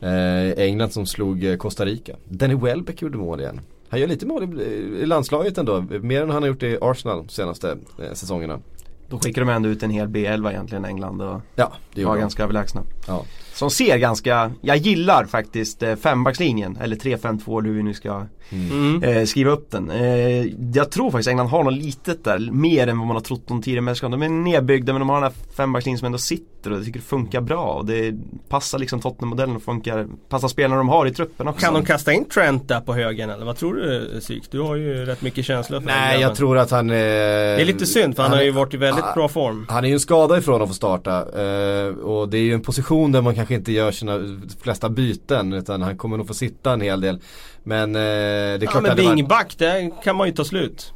[0.00, 2.12] Eh, England som slog Costa Rica.
[2.28, 3.60] Danny Welbeck gjorde mål igen.
[3.90, 4.64] Han gör lite mål i,
[5.02, 5.80] i landslaget ändå.
[5.80, 8.60] Mer än han har gjort i Arsenal de senaste eh, säsongerna.
[9.08, 12.42] Då skickar de ändå ut en hel B11 egentligen England och Ja, det var ganska
[12.42, 12.82] överlägsna.
[13.06, 13.24] Ja.
[13.58, 19.02] Som ser ganska, jag gillar faktiskt eh, fembackslinjen eller 3-5-2 hur vi nu ska Mm.
[19.02, 19.90] eh, skriva upp den.
[19.90, 23.42] Eh, jag tror faktiskt England har något litet där, mer än vad man har trott
[23.48, 24.20] de tidigare mästerskapen.
[24.20, 26.98] De är nedbyggda men de har den här fembackslinjen som ändå sitter och jag tycker
[26.98, 27.64] det funkar bra.
[27.64, 28.14] Och det
[28.48, 31.64] passar liksom Tottenham-modellen och funkar, passar spelarna de har i truppen också.
[31.64, 34.42] Kan de kasta in Trent där på högen eller vad tror du Syk?
[34.50, 36.22] Du har ju rätt mycket känslor för den Nej, grabben.
[36.28, 38.76] jag tror att han eh, Det är lite synd för han, har ju varit i
[38.76, 39.66] väldigt Ah, bra form.
[39.68, 42.62] Han är ju en skada ifrån att få starta eh, och det är ju en
[42.62, 44.18] position där man kanske inte gör sina
[44.62, 47.18] flesta byten utan han kommer nog få sitta en hel del.
[47.64, 48.04] Men eh, det
[48.62, 50.92] är klart Ja men wingback, det kan man ju ta slut.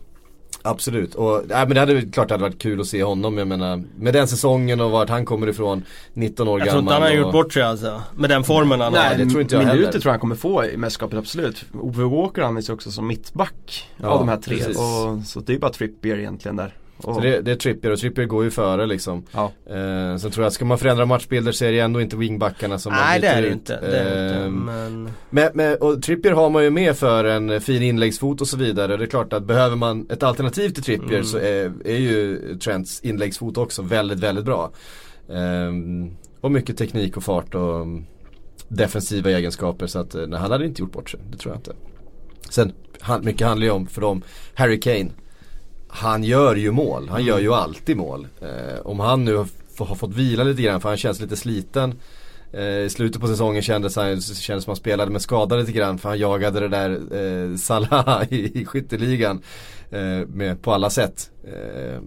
[0.65, 3.39] Absolut, och nej, men det hade klart det hade varit kul att se honom.
[3.39, 5.83] Jag menar med den säsongen och vart han kommer ifrån.
[6.15, 6.73] 19 år Jag gammal.
[6.73, 8.03] tror inte han har och, gjort bort sig alltså.
[8.15, 9.25] Med den formen han Nej, har.
[9.25, 9.93] det tror inte jag minuter heller.
[9.93, 11.65] tror jag han kommer få i mästerskapet absolut.
[11.75, 14.57] Ove Walker används ju också som mittback Ja, av de här tre.
[14.67, 16.75] Och, så det är bara Trippier egentligen där.
[16.99, 19.23] Så det, det är Trippier och Trippier går ju före liksom.
[19.33, 19.53] ja.
[19.67, 22.79] Eh, sen tror jag att ska man förändra matchbilder så är det ändå inte wingbackarna
[22.79, 23.55] som man Nej det byter är det ut.
[23.55, 23.79] inte.
[23.81, 24.45] Det är det inte.
[24.45, 25.11] Ehm, Men...
[25.31, 28.97] Men, men, och Trippier har man ju med för en fin inläggsfot och så vidare.
[28.97, 31.25] Det är klart att behöver man ett alternativ till Trippier Mm.
[31.25, 34.71] så är, är ju Trents inläggsfot också väldigt, väldigt bra.
[35.33, 38.05] Ehm, och mycket teknik och fart och mm,
[38.69, 41.21] defensiva egenskaper så att eh, nej, han hade inte gjort bort sig.
[41.31, 41.73] Det tror jag inte.
[42.51, 44.23] Sen, han, mycket handlar ju om för dem,
[44.55, 45.11] Harry Kane.
[45.95, 48.29] Han gör ju mål, han gör ju alltid mål.
[48.41, 49.37] Eh, om han nu
[49.79, 51.95] har fått vila lite grann för han känns lite sliten.
[52.53, 55.99] Eh, I slutet på säsongen kändes han kändes som han spelade med skada lite grann
[55.99, 56.91] för han jagade det där
[57.51, 59.43] eh, Salah i, i skytteligan.
[59.91, 61.31] Eh, med, på alla sätt.
[61.45, 62.01] Eh,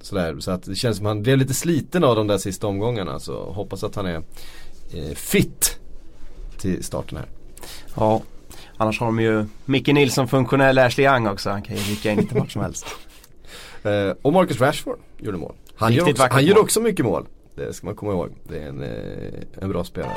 [0.00, 0.36] sådär.
[0.40, 3.18] Så att det känns som han blev lite sliten av de där sista omgångarna.
[3.18, 4.22] Så hoppas att han är
[4.94, 5.78] eh, fit
[6.58, 7.26] till starten här.
[7.96, 8.22] ja.
[8.76, 11.50] Annars har de ju Micke Nilsson funktionell Ashley Young också.
[11.50, 12.86] Han kan ju rycka in lite vart som helst.
[13.82, 15.54] Eh, och Marcus Rashford gjorde mål.
[15.76, 16.64] Han, gör också, han gör mål.
[16.64, 17.26] också mycket mål.
[17.54, 18.30] Det ska man komma ihåg.
[18.44, 20.16] Det är en, eh, en bra spelare.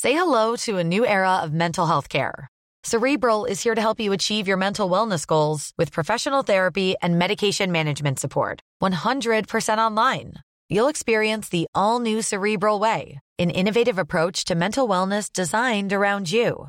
[0.00, 2.48] Say hello to a new era of mental health care.
[2.82, 7.18] Cerebral is here to help you achieve your mental wellness goals with professional therapy and
[7.18, 8.60] medication management support.
[8.82, 10.34] 100% online.
[10.68, 16.30] You'll experience the all new Cerebral Way, an innovative approach to mental wellness designed around
[16.30, 16.68] you.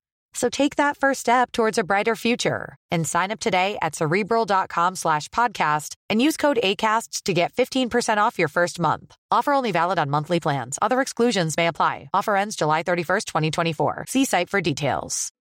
[0.33, 4.95] So take that first step towards a brighter future and sign up today at cerebral.com
[4.95, 9.15] slash podcast and use code ACAST to get 15% off your first month.
[9.29, 10.79] Offer only valid on monthly plans.
[10.81, 12.09] Other exclusions may apply.
[12.13, 14.05] Offer ends July 31st, 2024.
[14.07, 15.31] See site for details.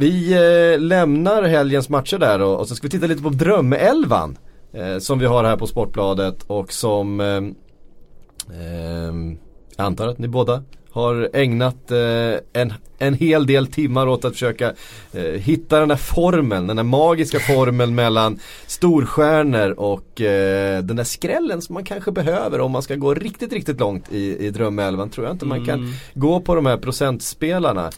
[0.00, 4.38] Vi eh, lämnar helgens matcher där och, och så ska vi titta lite på drömelvan
[4.72, 7.40] eh, som vi har här på Sportbladet och som eh,
[9.76, 14.32] jag antar att ni båda har ägnat eh, en, en hel del timmar åt att
[14.32, 14.72] försöka
[15.12, 21.04] eh, hitta den där formeln, den där magiska formeln mellan storstjärnor och eh, den där
[21.04, 25.10] skrällen som man kanske behöver om man ska gå riktigt, riktigt långt i, i drömelvan.
[25.10, 25.92] Tror jag inte man kan Mm.
[26.14, 27.90] gå på de här procentspelarna.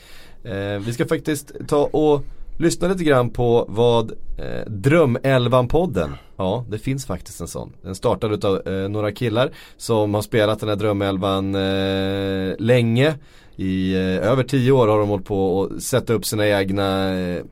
[0.81, 2.25] Vi ska faktiskt ta och
[2.61, 7.73] lyssna lite grann på vad eh, Drömelvan-podden, ja det finns faktiskt en sån.
[7.83, 13.14] Den startade av eh, några killar som har spelat den här Drömelvan eh, länge.
[13.57, 17.42] I eh, över tio år har de hållit på att sätta upp sina egna eh,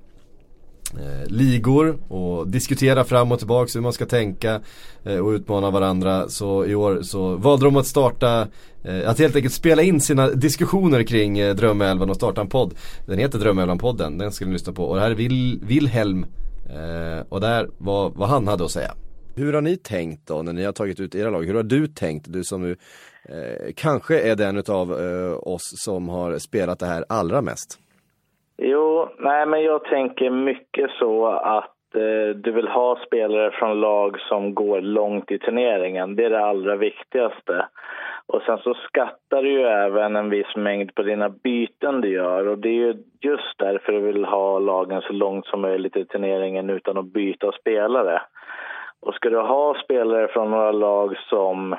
[0.95, 4.61] eh, ligor och diskutera fram och tillbaka hur man ska tänka
[5.05, 6.29] eh, och utmana varandra.
[6.29, 8.49] Så i år så valde de att starta,
[8.83, 12.75] eh, att helt enkelt spela in sina diskussioner kring eh, Drömälven och starta en podd.
[13.07, 14.85] Den heter Drömälven-podden, den ska ni lyssna på.
[14.85, 16.27] Och det här är Vil Wilhelm
[16.69, 18.95] eh, och där var vad han hade att säga.
[19.35, 21.45] Hur har ni tänkt då när ni har tagit ut era lag?
[21.45, 22.33] Hur har du tänkt?
[22.33, 22.77] Du som nu
[23.25, 27.79] eh, kanske är den utav eh, oss som har spelat det här allra mest.
[28.63, 34.21] Jo, nej men jag tänker mycket så att eh, du vill ha spelare från lag
[34.21, 36.17] som går långt i turneringen.
[36.17, 37.67] Det är det allra viktigaste.
[38.27, 42.49] Och sen så skattar du ju även en viss mängd på dina byten du gör
[42.49, 46.05] och det är ju just därför du vill ha lagen så långt som möjligt i
[46.05, 48.23] turneringen utan att byta spelare.
[49.01, 51.77] Och ska du ha spelare från några lag som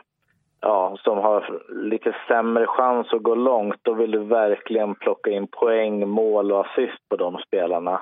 [0.62, 5.48] ja, som har lite sämre chans att gå långt, då vill du verkligen plocka in
[5.48, 8.02] poäng, mål och assist på de spelarna.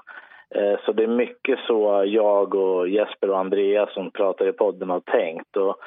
[0.56, 4.90] Eh, så det är mycket så jag och Jesper och Andreas som pratar i podden
[4.90, 5.58] har tänkt.
[5.58, 5.78] Och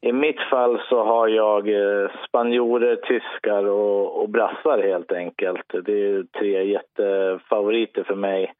[0.00, 5.66] I mitt fall så har jag eh, spanjorer, tyskar och, och brassar helt enkelt.
[5.84, 8.52] Det är tre jättefavoriter för mig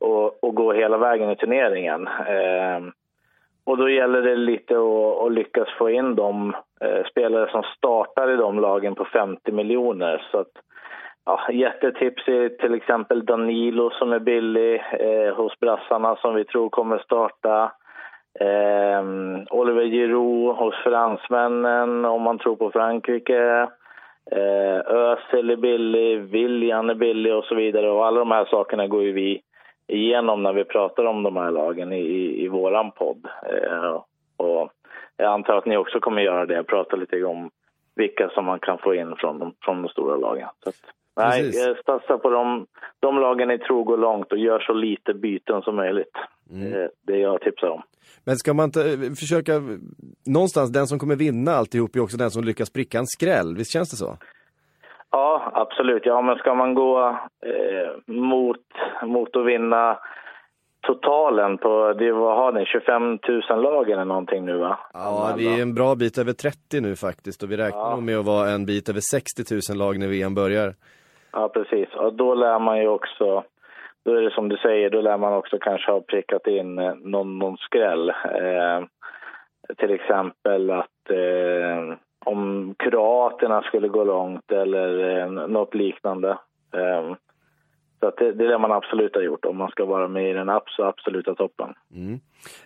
[0.00, 2.06] att, att gå hela vägen i turneringen.
[2.06, 2.80] Eh,
[3.66, 8.30] och då gäller det lite att, att lyckas få in de eh, spelare som startar
[8.30, 10.26] i de lagen på 50 miljoner.
[10.30, 10.52] Så att,
[11.24, 16.68] ja, jättetips är till exempel Danilo som är billig eh, hos brassarna som vi tror
[16.68, 17.72] kommer starta.
[18.40, 19.02] Eh,
[19.50, 23.68] Oliver Giroud hos fransmännen om man tror på Frankrike.
[24.30, 27.90] Eh, Özil är billig, William är billig och så vidare.
[27.90, 29.42] Och alla de här sakerna går ju vi
[29.88, 33.26] igenom när vi pratar om de här lagen i, i, i våran podd.
[33.52, 34.02] Eh,
[34.36, 34.70] och
[35.16, 37.50] jag antar att ni också kommer göra det, prata lite om
[37.94, 40.48] vilka som man kan få in från de, från de stora lagen.
[40.62, 40.76] Så att,
[41.16, 41.52] nej,
[41.86, 42.66] satsa på de,
[43.00, 46.16] de lagen ni tror går långt och gör så lite byten som möjligt.
[46.50, 47.82] Eh, det jag tipsar om.
[48.24, 49.52] Men ska man inte eh, försöka,
[50.26, 53.72] någonstans den som kommer vinna alltihop är också den som lyckas pricka en skräll, visst
[53.72, 54.16] känns det så?
[55.10, 56.06] Ja, absolut.
[56.06, 57.08] Ja, men ska man gå
[57.46, 58.60] eh, mot,
[59.02, 59.98] mot att vinna
[60.86, 63.18] totalen på, det, vad har ni, 25
[63.50, 64.78] 000 lag eller någonting nu va?
[64.92, 67.96] Ja, vi är en bra bit över 30 nu faktiskt och vi räknar Ja.
[68.00, 70.74] med att vara en bit över 60 000 lag när VM börjar.
[71.32, 71.88] Ja, precis.
[71.94, 73.44] Och då lär man ju också,
[74.04, 76.94] då är det som du säger, då lär man också kanske ha prickat in eh,
[76.94, 78.08] någon, någon skräll.
[78.08, 78.84] Eh,
[79.76, 86.30] till exempel att eh, om kroaterna skulle gå långt eller eh, något liknande.
[86.74, 87.16] Eh,
[88.00, 90.30] så att det, det är det man absolut har gjort om man ska vara med
[90.30, 91.74] i den abs- absoluta toppen.
[91.94, 92.20] Mm.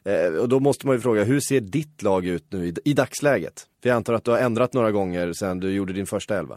[0.04, 2.92] Eh, och då måste man ju fråga, hur ser ditt lag ut nu i, i
[2.92, 3.56] dagsläget?
[3.82, 6.56] För jag antar att du har ändrat några gånger sedan du gjorde din första elva.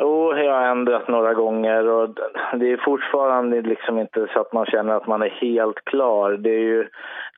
[0.00, 2.08] Jo, jag har ändrat några gånger och
[2.60, 6.32] det är fortfarande liksom inte så att man känner att man är helt klar.
[6.32, 6.88] Det är ju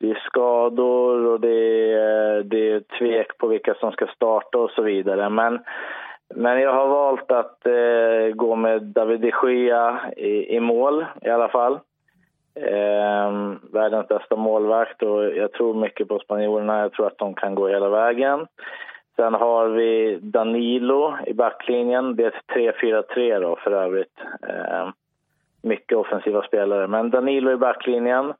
[0.02, 4.70] det är skador och det är, det är tvek på vilka som ska starta och
[4.70, 5.28] så vidare.
[5.28, 5.58] Men,
[6.34, 11.28] men jag har valt att eh, gå med David de Gea i, i mål i
[11.28, 11.78] alla fall.
[12.54, 13.32] Eh,
[13.72, 16.80] världens bästa målvakt och jag tror mycket på spanjorerna.
[16.80, 18.46] Jag tror att de kan gå hela vägen.
[19.16, 22.16] Sen har vi Danilo i backlinjen.
[22.16, 24.20] Det är ett 3-4-3 då för övrigt.
[24.48, 24.88] Eh,
[25.62, 26.86] mycket offensiva spelare.
[26.86, 28.32] Men Danilo i backlinjen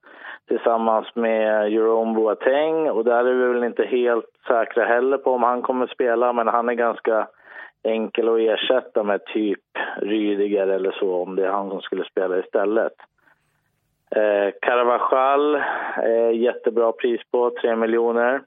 [0.49, 2.91] tillsammans med Jerome Boateng.
[2.91, 6.33] Och där är vi väl inte helt säkra heller på om han kommer spela.
[6.33, 7.29] Men han är ganska
[7.83, 9.61] enkel att ersätta med typ
[9.97, 12.93] Rydiger eller så om det är han som skulle spela istället.
[14.11, 15.55] Eh, Carvajal,
[16.05, 18.43] eh, jättebra pris på, 3 miljoner.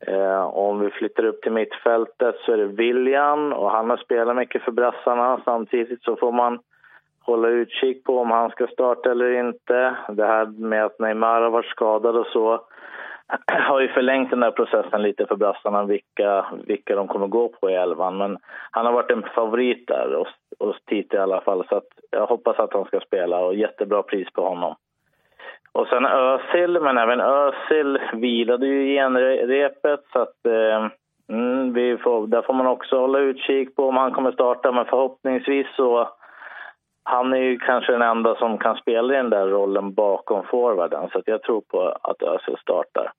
[0.00, 4.36] Eh, om vi flyttar upp till mittfältet så är det William och han har spelat
[4.36, 5.40] mycket för brassarna.
[5.44, 6.58] Samtidigt så får man
[7.32, 9.96] hålla utkik på om han ska starta eller inte.
[10.08, 12.60] Det här med att Neymar har varit skadad och så
[13.68, 17.70] har ju förlängt den där processen lite för brassarna, vilka, vilka de kommer gå på
[17.70, 18.16] i elvan.
[18.16, 18.38] Men
[18.70, 22.26] han har varit en favorit där hos, hos Tite i alla fall, så att jag
[22.26, 24.74] hoppas att han ska spela och jättebra pris på honom.
[25.72, 30.88] Och sen Özil, men även Özil vilade ju genrepet så att eh,
[31.28, 34.72] mm, vi får, där får man också hålla utkik på om han kommer starta.
[34.72, 36.08] Men förhoppningsvis så
[37.08, 41.08] han är ju kanske den enda som kan spela i den där rollen bakom forwarden.
[41.12, 43.12] Så jag tror på att Özil startar.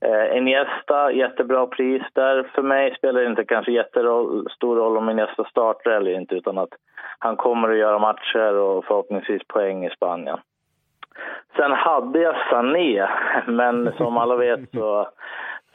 [0.00, 2.42] Eh, Iniesta, jättebra pris där.
[2.54, 6.72] För mig spelar det inte kanske jättestor roll om Iniesta startar eller inte utan att
[7.18, 10.38] han kommer att göra matcher och förhoppningsvis poäng i Spanien.
[11.56, 13.08] Sen hade jag Sané,
[13.46, 15.08] men som alla vet så,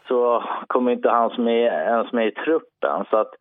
[0.07, 3.05] så kom inte han med, ens med i truppen.
[3.09, 3.33] Så att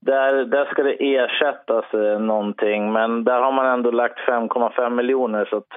[0.00, 5.44] där, där ska det ersättas eh, någonting, men där har man ändå lagt 5,5 miljoner
[5.44, 5.72] så att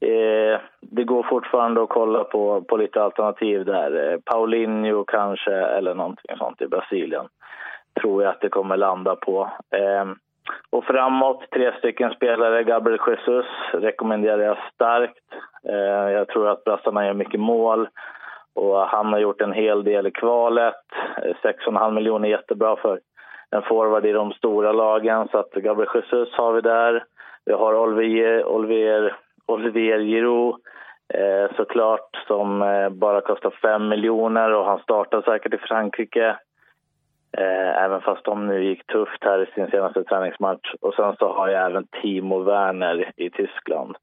[0.00, 4.12] eh, det går fortfarande att kolla på, på lite alternativ där.
[4.12, 7.26] Eh, Paulinho kanske, eller någonting sånt i Brasilien,
[8.00, 9.50] tror jag att det kommer landa på.
[9.70, 10.04] Eh,
[10.70, 12.64] och framåt, tre stycken spelare.
[12.64, 15.18] Gabriel Jesus rekommenderar jag starkt.
[15.68, 17.88] Eh, jag tror att brassarna gör mycket mål.
[18.54, 20.84] Och han har gjort en hel del i kvalet.
[21.22, 23.00] Eh, 6,5 miljoner är jättebra för
[23.52, 25.28] en forward i de stora lagen.
[25.28, 27.04] Så att Gabriel Jesus har vi där.
[27.44, 30.54] Vi har Olivier, Olivier, Olivier Giroud
[31.14, 36.36] eh, såklart som eh, bara kostar 5 miljoner och han startar säkert i Frankrike.
[37.38, 40.74] Eh, även fast de nu gick tufft här i sin senaste träningsmatch.
[40.80, 43.96] Och sen så har jag även Timo Werner i Tyskland.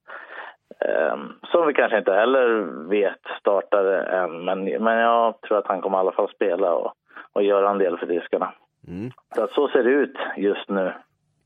[0.80, 1.18] Eh,
[1.52, 2.48] som vi kanske inte heller
[2.90, 6.94] vet startade än, men, men jag tror att han kommer i alla fall spela och,
[7.34, 8.54] och göra en del för tyskarna.
[8.88, 9.12] Mm.
[9.36, 10.94] Så, så ser det ut just nu.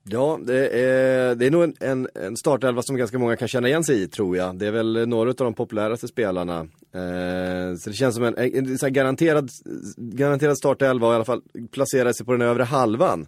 [0.05, 3.67] Ja, det är, det är nog en, en, en startelva som ganska många kan känna
[3.67, 4.59] igen sig i tror jag.
[4.59, 6.59] Det är väl några av de populäraste spelarna.
[6.93, 9.49] Eh, så det känns som en, en, en garanterad,
[9.97, 11.41] garanterad startelva och i alla fall
[11.71, 13.27] placera sig på den övre halvan.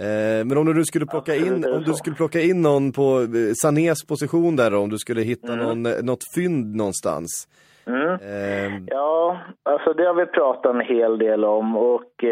[0.00, 3.52] Eh, men om du skulle plocka in, om du skulle plocka in någon på eh,
[3.62, 5.64] Sanés position där om du skulle hitta mm.
[5.66, 7.48] någon, något fynd någonstans.
[7.86, 8.12] Mm.
[8.12, 12.24] Eh, ja, alltså det har vi pratat en hel del om och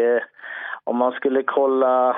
[0.85, 2.17] om man skulle kolla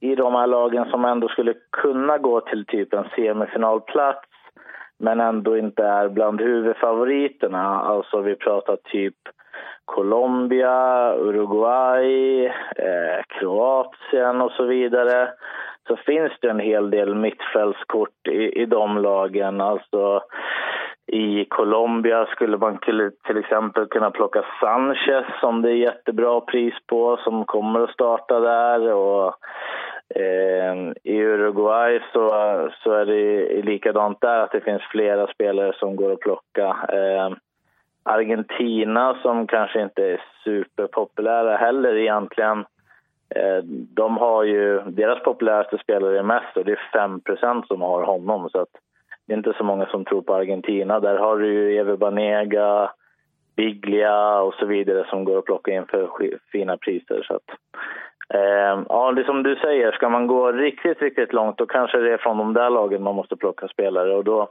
[0.00, 4.28] i de här lagen som ändå skulle kunna gå till typ en semifinalplats
[4.98, 7.80] men ändå inte är bland huvudfavoriterna.
[7.80, 9.16] Alltså vi pratar typ
[9.84, 15.28] Colombia, Uruguay, eh, Kroatien och så vidare.
[15.88, 19.60] Så finns det en hel del mittfältskort i, i de lagen.
[19.60, 20.22] Alltså
[21.06, 27.16] i Colombia skulle man till, exempel kunna plocka Sanchez som det är jättebra pris på,
[27.24, 28.92] som kommer att starta där.
[28.92, 29.34] Och
[30.14, 32.30] Eh, I Uruguay så,
[32.82, 36.76] så är det likadant där, att det finns flera spelare som går att plocka.
[36.88, 37.36] Eh,
[38.02, 42.58] Argentina, som kanske inte är superpopulära heller egentligen,
[43.34, 43.64] eh,
[43.94, 48.48] de har ju, deras populäraste spelare är mest och det är 5% som har honom.
[48.50, 48.74] Så att
[49.26, 51.00] det är inte så många som tror på Argentina.
[51.00, 52.90] Där har du ju Ever Banega,
[53.56, 56.10] Biglia och så vidare som går att plocka in för
[56.52, 57.22] fina priser.
[57.28, 57.50] Så att,
[58.34, 62.12] Eh, ja, det som du säger, ska man gå riktigt, riktigt långt då kanske det
[62.12, 64.48] är från de där lagen man måste plocka spelare och då,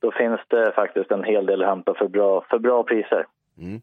[0.00, 3.26] då finns det faktiskt en hel del att hämta för bra, för bra priser.
[3.58, 3.80] Mm.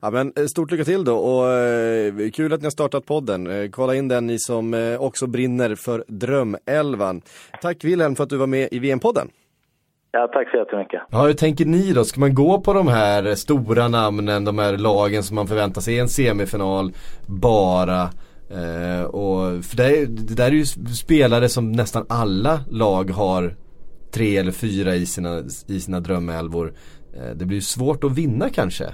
[0.00, 3.46] Ja, men eh, stort lycka till då och eh, kul att ni har startat podden.
[3.46, 7.22] Eh, kolla in den ni som eh, också brinner för Drömelvan.
[7.62, 9.28] Tack Wilhelm för att du var med i VM-podden.
[10.16, 11.02] Ja, tack så jättemycket.
[11.10, 12.04] Ja, hur tänker ni då?
[12.04, 15.94] Ska man gå på de här stora namnen, de här lagen som man förväntar sig
[15.94, 16.92] i en semifinal
[17.26, 18.02] bara?
[18.50, 23.56] Eh, och för det, det där är ju spelare som nästan alla lag har
[24.12, 26.74] tre eller fyra i sina, i sina drömälvor.
[27.16, 28.84] Eh, det blir ju svårt att vinna kanske.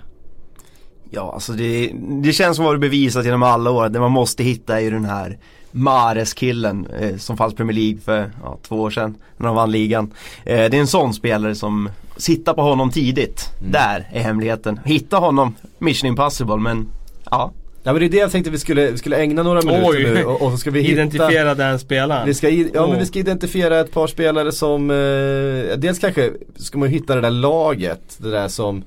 [1.10, 3.88] Ja, alltså det, det känns som att det bevisat genom alla år.
[3.88, 5.38] Det man måste hitta är ju den här
[5.72, 10.14] Mares-killen eh, som fanns Premier League för ja, två år sedan när de vann ligan.
[10.44, 13.50] Eh, det är en sån spelare som sitta på honom tidigt.
[13.60, 13.72] Mm.
[13.72, 14.80] Där är hemligheten.
[14.84, 16.88] Hitta honom, mission impossible men
[17.30, 17.52] ja,
[17.82, 20.14] Ja men det är det jag tänkte vi skulle, vi skulle ägna några minuter Oj.
[20.14, 22.90] nu och, och så ska vi hitta Identifiera den spelaren vi ska, Ja oh.
[22.90, 27.20] men vi ska identifiera ett par spelare som eh, Dels kanske ska man hitta det
[27.20, 28.84] där laget Det där som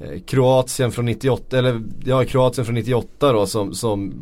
[0.00, 4.12] eh, Kroatien från 98 eller ja Kroatien från 98 då som, som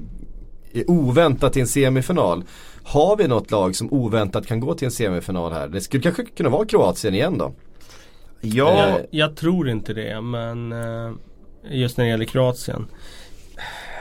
[0.87, 2.45] oväntat till en semifinal
[2.85, 5.69] Har vi något lag som oväntat kan gå till en semifinal här?
[5.69, 7.53] Det skulle kanske kunna vara Kroatien igen då
[8.41, 11.13] Ja, eh, jag tror inte det men eh,
[11.71, 12.87] Just när det gäller Kroatien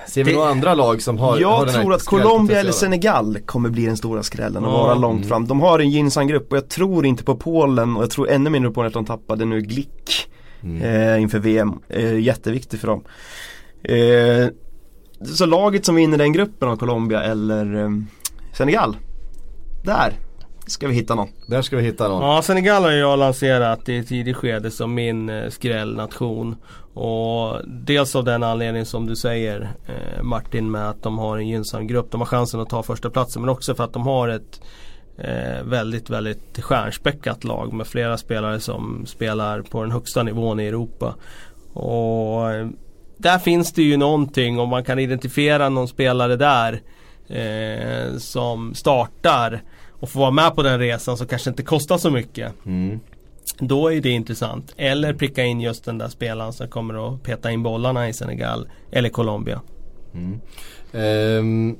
[0.08, 3.38] Ser vi det, några andra lag som har Jag har tror att Colombia eller Senegal
[3.46, 5.30] kommer bli den stora skrällen och ja, vara långt mm.
[5.30, 5.48] fram.
[5.48, 8.50] De har en gynnsam grupp och jag tror inte på Polen och jag tror ännu
[8.50, 10.30] mindre på att de tappade nu Glick
[10.64, 10.82] mm.
[10.82, 11.74] eh, inför VM.
[11.90, 13.04] Eh, jätteviktigt för dem.
[13.84, 14.48] Eh,
[15.26, 17.90] så laget som vinner den gruppen av Colombia eller eh,
[18.54, 18.98] Senegal.
[19.84, 20.14] Där
[20.66, 21.30] ska vi hitta någon.
[21.48, 22.24] Där ska vi hitta någon.
[22.24, 26.56] Ja, Senegal har jag lanserat i ett tidigt skede som min eh, skrällnation.
[26.94, 31.48] Och dels av den anledning som du säger eh, Martin med att de har en
[31.48, 32.12] gynnsam grupp.
[32.12, 34.62] De har chansen att ta första platsen men också för att de har ett
[35.18, 40.68] eh, väldigt, väldigt stjärnspäckat lag med flera spelare som spelar på den högsta nivån i
[40.68, 41.16] Europa.
[41.74, 42.68] Och eh,
[43.24, 46.82] där finns det ju någonting om man kan identifiera någon spelare där
[47.28, 52.10] eh, som startar och får vara med på den resan som kanske inte kostar så
[52.12, 52.54] mycket.
[52.66, 53.00] Mm.
[53.60, 54.74] Då är det intressant.
[54.78, 58.70] Eller pricka in just den där spelaren som kommer att peta in bollarna i Senegal
[58.92, 59.62] eller Colombia.
[60.14, 60.40] Mm.
[60.92, 61.78] Um,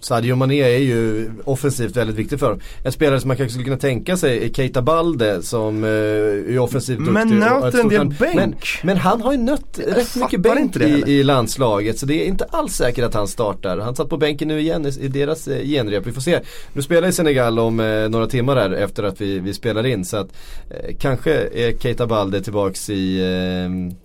[0.00, 2.60] Sadio Mané är ju offensivt väldigt viktig för dem.
[2.84, 5.90] En spelare som man kanske skulle kunna tänka sig är Keita Balde som uh,
[6.54, 7.12] är offensivt duktig.
[7.12, 8.36] Men nöter en del bänk.
[8.36, 12.24] Men, men, han har ju nött jag rätt mycket bänk i, i, landslaget så det
[12.24, 13.78] är inte alls säkert att han startar.
[13.78, 16.06] Han satt på bänken nu igen i, i deras eh, genrep.
[16.06, 16.40] Vi får se.
[16.72, 20.04] Nu spelar i Senegal om eh, några timmar här efter att vi, vi spelar in
[20.04, 20.28] så att
[20.70, 23.96] eh, kanske är Keita Balde tillbaks i eh,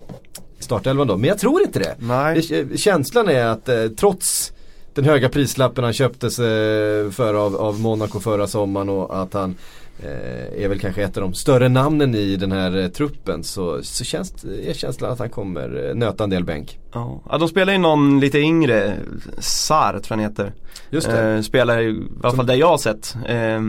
[0.59, 1.17] startelvan då.
[1.17, 1.95] Men jag tror inte det.
[1.99, 2.77] Nej.
[2.77, 4.53] Känslan är att eh, trots
[4.93, 9.55] den höga prislappen han köptes eh, för av, av Monaco förra sommaren och att han
[9.99, 13.83] eh, är väl kanske ett av de större namnen i den här eh, truppen så,
[13.83, 16.79] så känns, är känslan att han kommer nöta en del bänk.
[16.93, 18.97] Ja, de spelar ju någon lite yngre,
[19.37, 20.53] Sar tror jag han heter.
[20.89, 21.33] Just det.
[21.33, 23.15] Eh, spelar i alla fall det jag har sett.
[23.27, 23.61] Eh,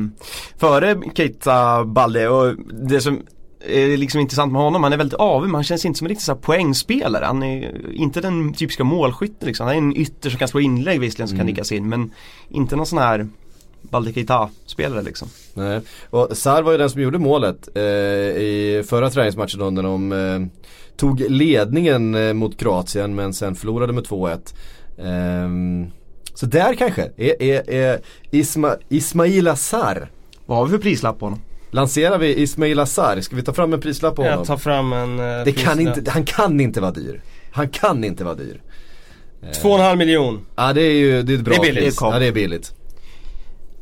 [0.57, 3.23] före Keita Balde och det som
[3.67, 4.83] är liksom intressant med honom.
[4.83, 7.25] Han är väldigt avig men han känns inte som en riktig så poängspelare.
[7.25, 9.67] Han är inte den typiska målskytten liksom.
[9.67, 11.47] Han är en ytter som kan slå inlägg visserligen som mm.
[11.47, 12.11] kan nickas in men
[12.49, 13.29] inte någon sån här
[13.91, 15.29] Balde Keita-spelare liksom.
[15.55, 19.83] Nej, och Sar var ju den som gjorde målet eh, i förra träningsmatchen då när
[19.83, 20.63] de eh,
[20.97, 24.55] tog ledningen eh, mot Kroatien men sen förlorade med 2-1.
[24.99, 25.87] Ehm,
[26.35, 28.01] så där kanske, är, är, är
[28.31, 30.09] Isma, Ismaila Sar.
[30.47, 31.41] Vad har vi för prislapp på honom?
[31.75, 33.21] Lanserar vi Ismail Azar?
[33.21, 34.39] Ska vi ta fram en prislapp på honom?
[34.39, 37.23] Jag tar fram en eh, det kan inte, Han kan inte vara dyr.
[37.53, 38.63] Han kan inte vara dyr.
[39.63, 40.47] Två och en halv miljon.
[40.57, 41.85] Ja det är ju det är ett bra det är billigt.
[41.85, 41.99] pris.
[42.01, 42.75] Ja det är billigt.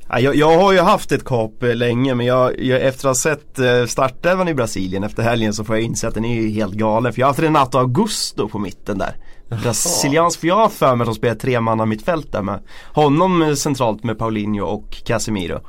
[0.09, 3.11] Ja, jag, jag, har ju haft ett kap eh, länge men jag, jag, efter att
[3.11, 6.43] ha sett eh, startelvan i Brasilien efter helgen så får jag inse att den är
[6.43, 7.13] ju helt galen.
[7.13, 9.17] För jag har haft Renato Augusto på mitten där.
[9.63, 12.61] Brasiliansk, för jag har för mig att de spelar tre manna mittfält där med
[12.95, 15.61] honom centralt med Paulinho och Casemiro.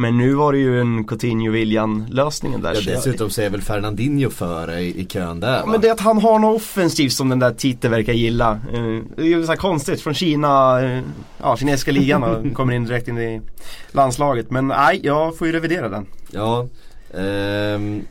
[0.00, 2.74] Men nu var det ju en Coutinho-William lösningen där.
[2.74, 5.66] Ja, dessutom så är väl Fernandinho före i, i kön där va?
[5.66, 8.50] Men det är att han har något offensivt som den där Tite verkar gilla.
[8.72, 11.02] Eh, det är ju så konstigt från Kina, eh,
[11.40, 13.40] ja kinesiska ligan och kommer in direkt in i
[13.92, 14.50] landslaget.
[14.50, 16.06] Men nej, jag får ju revidera den.
[16.30, 16.68] Ja.
[17.14, 18.02] Ehm,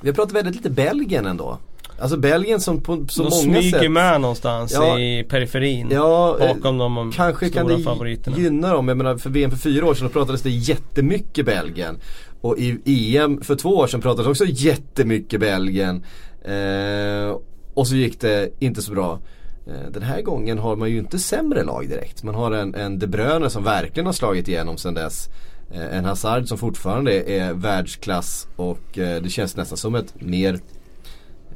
[0.00, 1.58] vi har pratat väldigt lite Belgien ändå.
[2.00, 3.54] Alltså Belgien som på så de många sätt.
[3.54, 5.88] De smyger med någonstans ja, i periferin.
[5.90, 8.36] Ja, bakom de kanske stora kan det favoriterna.
[8.36, 8.88] gynna dem.
[8.88, 11.98] Jag menar för VM för fyra år sedan pratades det jättemycket Belgien.
[12.40, 16.04] Och i EM för två år sedan pratades också jättemycket Belgien.
[16.44, 17.36] Eh,
[17.74, 19.20] och så gick det inte så bra.
[19.66, 22.22] Eh, den här gången har man ju inte sämre lag direkt.
[22.22, 25.28] Man har en, en De Bruyne som verkligen har slagit igenom sedan dess.
[25.74, 30.58] Eh, en Hazard som fortfarande är världsklass och eh, det känns nästan som ett mer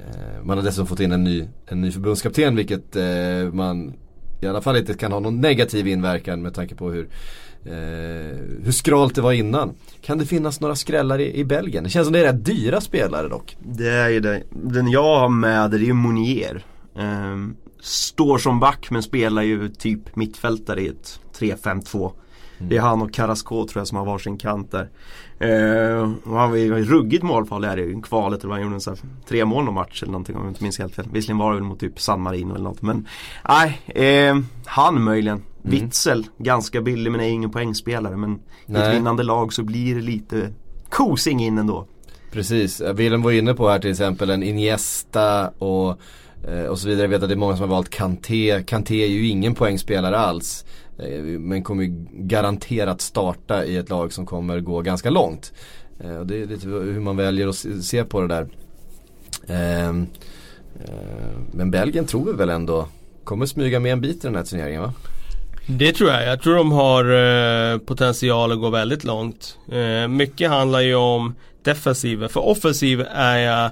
[0.06, 3.94] Eh, man har dessutom fått in en ny, en ny förbundskapten vilket eh, man
[4.40, 7.08] i alla fall inte kan ha någon negativ inverkan med tanke på hur,
[7.64, 9.74] eh, hur skralt det var innan.
[10.00, 11.84] Kan det finnas några skrällar i, i Belgien?
[11.84, 13.56] Det känns som det är rätt dyra spelare dock.
[13.60, 14.42] Det är ju det.
[14.50, 16.64] Den jag har med det är ju Monier.
[16.96, 17.36] Eh,
[17.80, 22.12] står som back men spelar ju typ mittfältare i ett 3-5-2.
[22.62, 22.68] Mm.
[22.68, 24.88] Det är han och Carrasco tror jag som har varsin kant där.
[25.38, 28.40] Eh, och han var ju ruggigt målfarlig här i kvalet.
[28.40, 28.96] Det var han gjorde en sån
[29.28, 31.08] tre mål någon match eller någonting om jag inte minns helt fel.
[31.12, 32.82] Visserligen var det väl mot typ San Marino eller något.
[32.82, 33.08] Men
[33.48, 35.42] nej, eh, han möjligen.
[35.64, 35.70] Mm.
[35.70, 38.16] Witzel, ganska billig men är ingen poängspelare.
[38.16, 40.48] Men i ett vinnande lag så blir det lite
[40.88, 41.86] kosing in ändå.
[42.32, 45.98] Precis, Willem var inne på här till exempel en Iniesta och,
[46.48, 47.04] eh, och så vidare.
[47.04, 48.62] Jag vet att det är många som har valt Kanté.
[48.66, 50.64] Kanté är ju ingen poängspelare alls.
[50.98, 55.52] Eh, men kommer garanterat starta i ett lag som kommer gå ganska långt.
[56.00, 58.46] Eh, och det är lite hur man väljer att se på det där.
[59.46, 60.06] Ehm,
[60.84, 62.88] eh, men Belgien tror vi väl ändå
[63.24, 64.92] kommer smyga med en bit i den här turneringen va?
[65.66, 66.26] Det tror jag.
[66.26, 69.58] Jag tror de har potential att gå väldigt långt.
[70.08, 72.28] mycket handlar ju om defensiven.
[72.28, 73.70] För offensiv är jag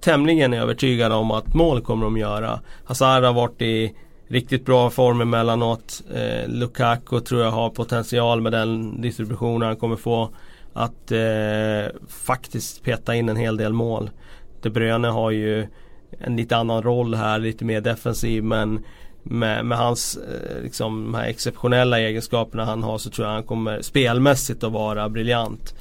[0.00, 2.60] tämligen övertygad om att mål kommer de göra.
[2.84, 3.92] Hazard har varit i
[4.32, 6.02] riktigt bra form emellanåt.
[6.14, 10.30] Eh, Lukaku tror jag har potential med den distributionen han kommer få.
[10.72, 14.10] Att eh, faktiskt peta in en hel del mål.
[14.62, 15.66] De Bruyne har ju
[16.18, 18.84] en lite annan roll här, lite mer defensiv men
[19.22, 23.42] med, med hans eh, liksom, de här exceptionella egenskaperna han har så tror jag han
[23.42, 25.74] kommer spelmässigt att vara briljant.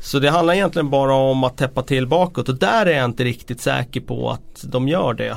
[0.00, 3.24] Så det handlar egentligen bara om att täppa till bakåt och där är jag inte
[3.24, 5.36] riktigt säker på att de gör det.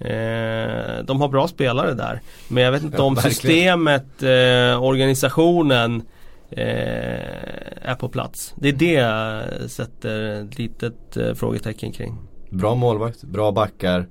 [0.00, 2.20] Eh, de har bra spelare där.
[2.48, 3.34] Men jag vet inte Ja, om verkligen.
[3.34, 6.02] systemet, eh, organisationen
[6.50, 8.54] eh, är på plats.
[8.56, 12.18] Det är det jag sätter ett litet eh, frågetecken kring.
[12.50, 14.06] Bra målvakt, bra backar.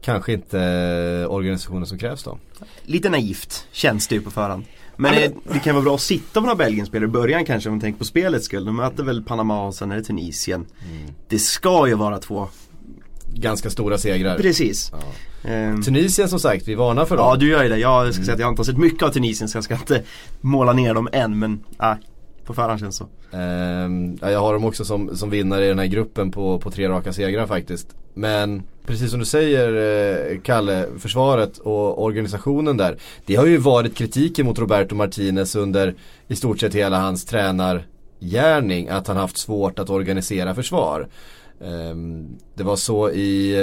[0.00, 2.38] Kanske inte eh, organisationen som krävs då.
[2.82, 4.64] Lite naivt känns det ju på förhand.
[4.96, 7.68] Men, Ja, det, det kan vara bra att sitta på några Belgien-spelare i början kanske
[7.68, 8.64] om man tänker på spelets skull.
[8.64, 10.66] De möter väl Panama och sen är det Tunisien.
[11.28, 12.48] Det ska ju vara två.
[13.34, 14.36] Ganska stora segrar.
[14.36, 14.92] Precis.
[14.92, 15.50] Ja.
[15.50, 17.26] Ehm, Tunisien som sagt, vi varnar för dem.
[17.28, 17.78] ja du gör ju det.
[17.78, 20.02] Jag ska säga att jag har inte sett mycket av Tunisien så jag ska inte
[20.40, 21.92] måla ner dem än men äh,
[22.44, 23.36] på förhand känns så.
[23.36, 26.70] Ehm, ja, jag har dem också som, som vinnare i den här gruppen på, på
[26.70, 27.88] tre raka segrar faktiskt.
[28.14, 29.68] Men precis som du säger
[30.32, 32.96] eh, Kalle, försvaret och organisationen där.
[33.26, 35.94] Det har ju varit kritiken mot Roberto Martinez under
[36.28, 38.88] i stort sett hela hans tränargärning.
[38.88, 41.08] Att han haft svårt att organisera försvar.
[41.60, 43.54] Ehm, det var så ehm, i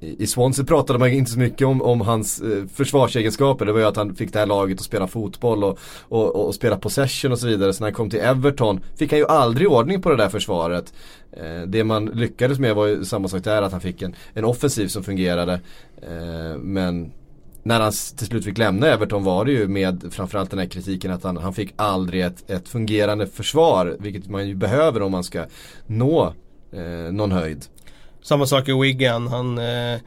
[0.00, 3.66] i Swansea pratade man inte så mycket om, om hans eh, försvarsegenskaper.
[3.66, 6.54] Det var ju att han fick det här laget att spela fotboll och, och, och
[6.54, 7.72] spela possession och så vidare.
[7.72, 10.94] Så när han kom till Everton fick han ju aldrig ordning på det där försvaret.
[11.32, 14.44] Eh, det man lyckades med var ju samma sak där, att han fick en, en
[14.44, 15.60] offensiv som fungerade.
[16.02, 17.12] Eh, men
[17.62, 21.10] när han till slut fick lämna Everton var det ju med framförallt den här kritiken
[21.10, 23.96] att han, han fick aldrig ett, ett fungerande försvar.
[23.98, 25.44] Vilket man ju behöver om man ska
[25.86, 26.32] nå
[26.72, 27.64] eh, någon höjd.
[28.22, 29.26] Samma sak i Wigan.
[29.26, 29.98] Han, eh,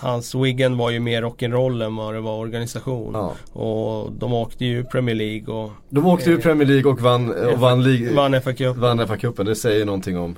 [0.00, 3.10] hans Wigan var ju mer rock'n'roll än vad det var organisation.
[3.14, 3.60] Ja.
[3.60, 7.58] Och de åkte ju Premier League och De åkte ju Premier League och vann, och
[7.58, 8.76] vann, lig- vann FA Cup.
[8.76, 9.44] vann FA-cupen.
[9.44, 10.36] Det säger någonting om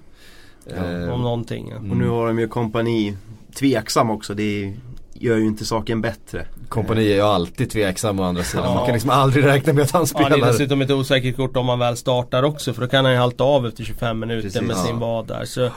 [0.67, 1.69] eh, Om någonting.
[1.71, 1.77] Ja.
[1.91, 3.17] Och nu har de ju kompani
[3.55, 4.35] tveksam också.
[4.35, 4.75] Det
[5.25, 6.47] gör ju inte saken bättre.
[6.69, 8.65] Kompani är ju alltid tveksam å andra sidan.
[8.65, 8.75] Ja.
[8.75, 10.47] Man kan liksom aldrig räkna med att han Ja, det är spelar.
[10.53, 13.45] dessutom ett osäkert kort om han väl startar också för då kan han ju halta
[13.45, 14.63] av efter 25 minuter Precis.
[14.63, 15.45] med sin vad där.
[15.45, 15.71] Så,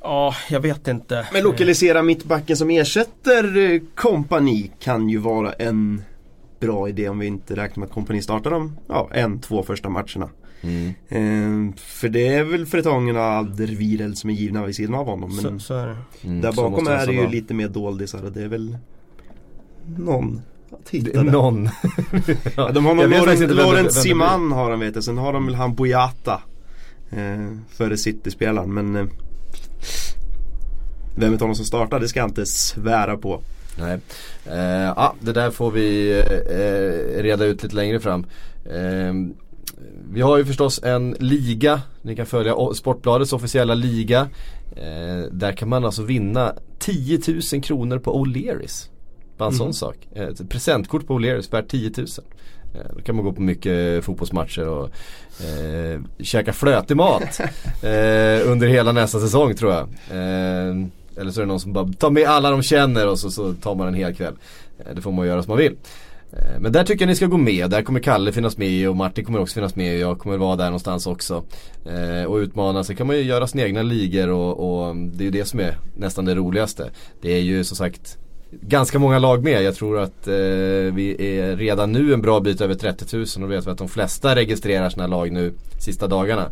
[0.00, 1.26] ja, jag vet inte.
[1.32, 6.02] Men lokalisera mittbacken som ersätter eh, kompani kan ju vara en
[6.60, 9.88] bra idé om vi inte räknar med att kompani startar de ja, en, två första
[9.88, 10.28] matcherna.
[10.60, 10.92] Mm.
[11.08, 15.36] Ehm, för det är väl Fretongen och Alderweireld som är givna vid sidan av honom.
[15.42, 15.96] Men Så, så är det.
[16.28, 17.28] Mm, där bakom är det så ju vara.
[17.28, 18.78] lite mer doldisar och det är väl
[19.96, 20.40] någon
[20.72, 21.32] att Det hitta är där.
[21.32, 21.64] Någon.
[22.56, 23.06] Ja, de har det-
[23.54, 24.12] Lorenz det blir.
[24.12, 26.42] Siman har de vet jag, sen har de väl han Boyata
[27.10, 29.04] eh, Före City-spelaren men eh,
[31.16, 33.40] Vem utav dem som startar det ska jag inte svära på
[33.78, 33.98] Nej.
[34.46, 38.26] Eh, ja, det där får vi eh, reda ut lite längre fram.
[40.10, 44.28] Vi har ju förstås en liga, ni kan följa Sportbladets officiella liga.
[44.76, 47.20] Eh, där kan man alltså vinna 10
[47.52, 48.88] 000 kronor på O'Learys.
[49.38, 49.96] Bara en sån sak.
[50.14, 52.06] Eh, Ett presentkort på O'Learys värt 10 000.
[52.74, 54.90] Eh, Då kan man gå på mycket fotbollsmatcher och
[55.44, 57.40] eh, käka flötig mat
[57.82, 59.82] eh, under hela nästa säsong tror jag.
[60.10, 60.76] Eh,
[61.16, 63.52] eller så är det någon som bara tar med alla de känner och så, så
[63.54, 64.34] tar man en hel kväll.
[64.78, 65.76] Eh, det får man göra som man vill.
[66.32, 67.70] Eh, men där tycker jag ni ska gå med.
[67.70, 70.56] Där kommer Kalle finnas med och Martin kommer också finnas med och jag kommer vara
[70.56, 71.44] där någonstans också.
[71.86, 72.84] Eh, och utmana.
[72.84, 75.60] Sen kan man ju göra sina egna ligor och, och det är ju det som
[75.60, 76.90] är nästan det roligaste.
[77.20, 78.18] Det är ju som sagt
[78.50, 79.62] ganska många lag med.
[79.62, 80.34] Jag tror att eh,
[80.94, 83.88] vi är redan nu en bra bit över 30 000 och vet vi att de
[83.88, 86.50] flesta registrerar sina lag nu sista dagarna.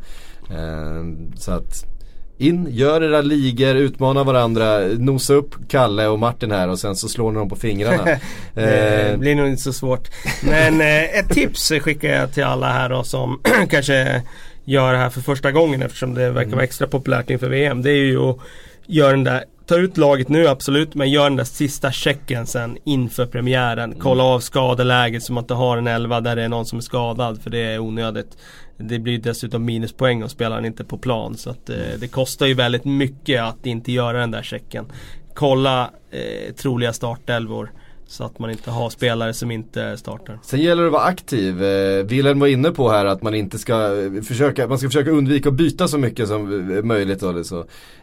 [0.50, 1.04] Eh,
[1.36, 1.95] så att
[2.38, 7.08] in, gör era ligor, utmana varandra, nosa upp Kalle och Martin här och sen så
[7.08, 8.04] slår ni dem på fingrarna.
[8.54, 10.08] Det eh, blir nog inte så svårt.
[10.42, 14.22] Men eh, ett tips skickar jag till alla här då som kanske
[14.64, 17.82] gör det här för första gången eftersom det verkar vara extra populärt inför VM.
[17.82, 18.38] Det är ju att
[18.86, 22.78] göra den där Ta ut laget nu absolut men gör den där sista checken sen
[22.84, 23.94] inför premiären.
[24.00, 26.82] Kolla av skadeläget så man inte har en elva där det är någon som är
[26.82, 28.36] skadad för det är onödigt.
[28.78, 32.46] Det blir dessutom minuspoäng om spelaren inte är på plan så att eh, det kostar
[32.46, 34.86] ju väldigt mycket att inte göra den där checken.
[35.34, 37.70] Kolla eh, troliga startelvor
[38.06, 40.38] så att man inte har spelare som inte startar.
[40.42, 41.64] Sen gäller det att vara aktiv.
[41.64, 45.10] Eh, Wilhelm var inne på här att man inte ska eh, försöka, man ska försöka
[45.10, 47.44] undvika att byta så mycket som eh, möjligt då.
[47.44, 47.58] Så,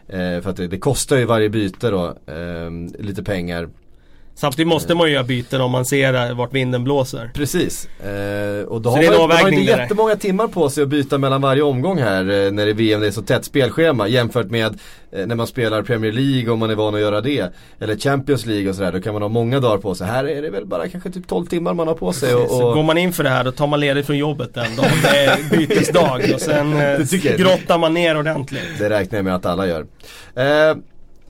[0.08, 3.68] eh, för att det, det kostar ju varje byte då, eh, lite pengar.
[4.36, 7.30] Samtidigt måste man ju göra byten om man ser eh, vart vinden blåser.
[7.34, 7.88] Precis.
[8.00, 9.78] Eh, och då Så har man, man har inte där.
[9.80, 13.00] jättemånga timmar på sig att byta mellan varje omgång här eh, när det är VM,
[13.00, 14.78] det är så tätt spelschema jämfört med
[15.12, 17.54] eh, när man spelar Premier League om man är van att göra det.
[17.80, 20.06] Eller Champions League och sådär, då kan man ha många dagar på sig.
[20.06, 22.34] Här är det väl bara kanske typ 12 timmar man har på sig.
[22.34, 24.54] Och, Så och, går man in för det här då tar man ledigt från jobbet
[24.54, 28.78] den dagen det är bytesdag och sen eh, grottar man ner ordentligt.
[28.78, 29.86] Det räknar jag med att alla gör.
[30.34, 30.76] Eh,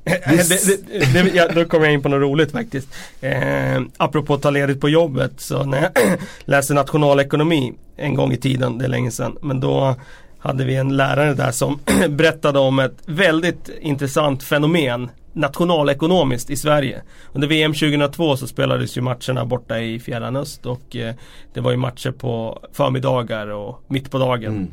[0.26, 2.88] det, det, det, ja, då kommer jag in på något roligt faktiskt.
[3.20, 8.36] Eh, apropå att ta ledigt på jobbet så när jag läste nationalekonomi en gång i
[8.36, 9.36] tiden, det är länge sedan.
[9.42, 9.96] Men då
[10.38, 11.78] hade vi en lärare där som
[12.08, 17.02] berättade om ett väldigt intressant fenomen nationalekonomiskt i Sverige.
[17.32, 21.14] Under VM 2002 så spelades ju matcherna borta i Fjärran Öst och eh,
[21.54, 24.56] det var ju matcher på förmiddagar och mitt på dagen.
[24.56, 24.70] Mm.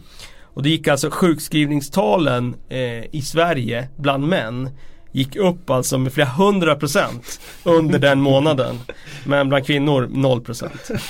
[0.53, 4.69] Och det gick alltså sjukskrivningstalen eh, i Sverige bland män
[5.12, 8.80] gick upp alltså med flera hundra procent under den månaden.
[9.26, 10.91] Men bland kvinnor 0 procent.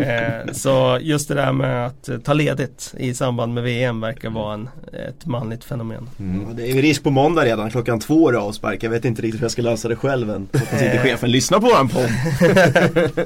[0.00, 4.54] Eh, så just det där med att ta ledigt i samband med VM verkar vara
[4.54, 4.68] en,
[5.08, 6.08] ett manligt fenomen.
[6.18, 6.42] Mm.
[6.48, 8.82] Ja, det är risk på måndag redan, klockan två är det avspark.
[8.82, 10.48] Jag vet inte riktigt hur jag ska lösa det själv än.
[10.52, 12.10] Hoppas inte chefen lyssnar på våran podd.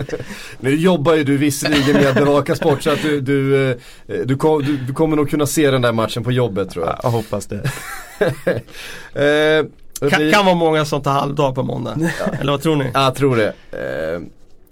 [0.60, 3.76] nu jobbar ju du visserligen med att bevaka sport så att du, du, eh,
[4.24, 7.00] du, kom, du, du kommer nog kunna se den där matchen på jobbet tror jag.
[7.02, 7.70] jag hoppas det.
[9.60, 9.66] eh,
[10.10, 11.96] kan, kan vara många som tar halvdag på måndag.
[12.40, 12.90] Eller vad tror ni?
[12.94, 13.52] Jag tror det.
[13.70, 14.20] Eh,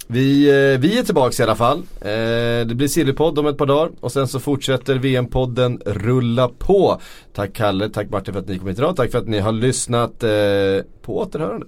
[0.07, 1.79] vi, eh, vi är tillbaka i alla fall.
[2.01, 7.01] Eh, det blir Sillypodd om ett par dagar och sen så fortsätter VM-podden rulla på.
[7.35, 8.97] Tack Kalle, tack Martin för att ni kom hit idag.
[8.97, 10.23] Tack för att ni har lyssnat.
[10.23, 10.31] Eh,
[11.03, 11.67] på återhörande.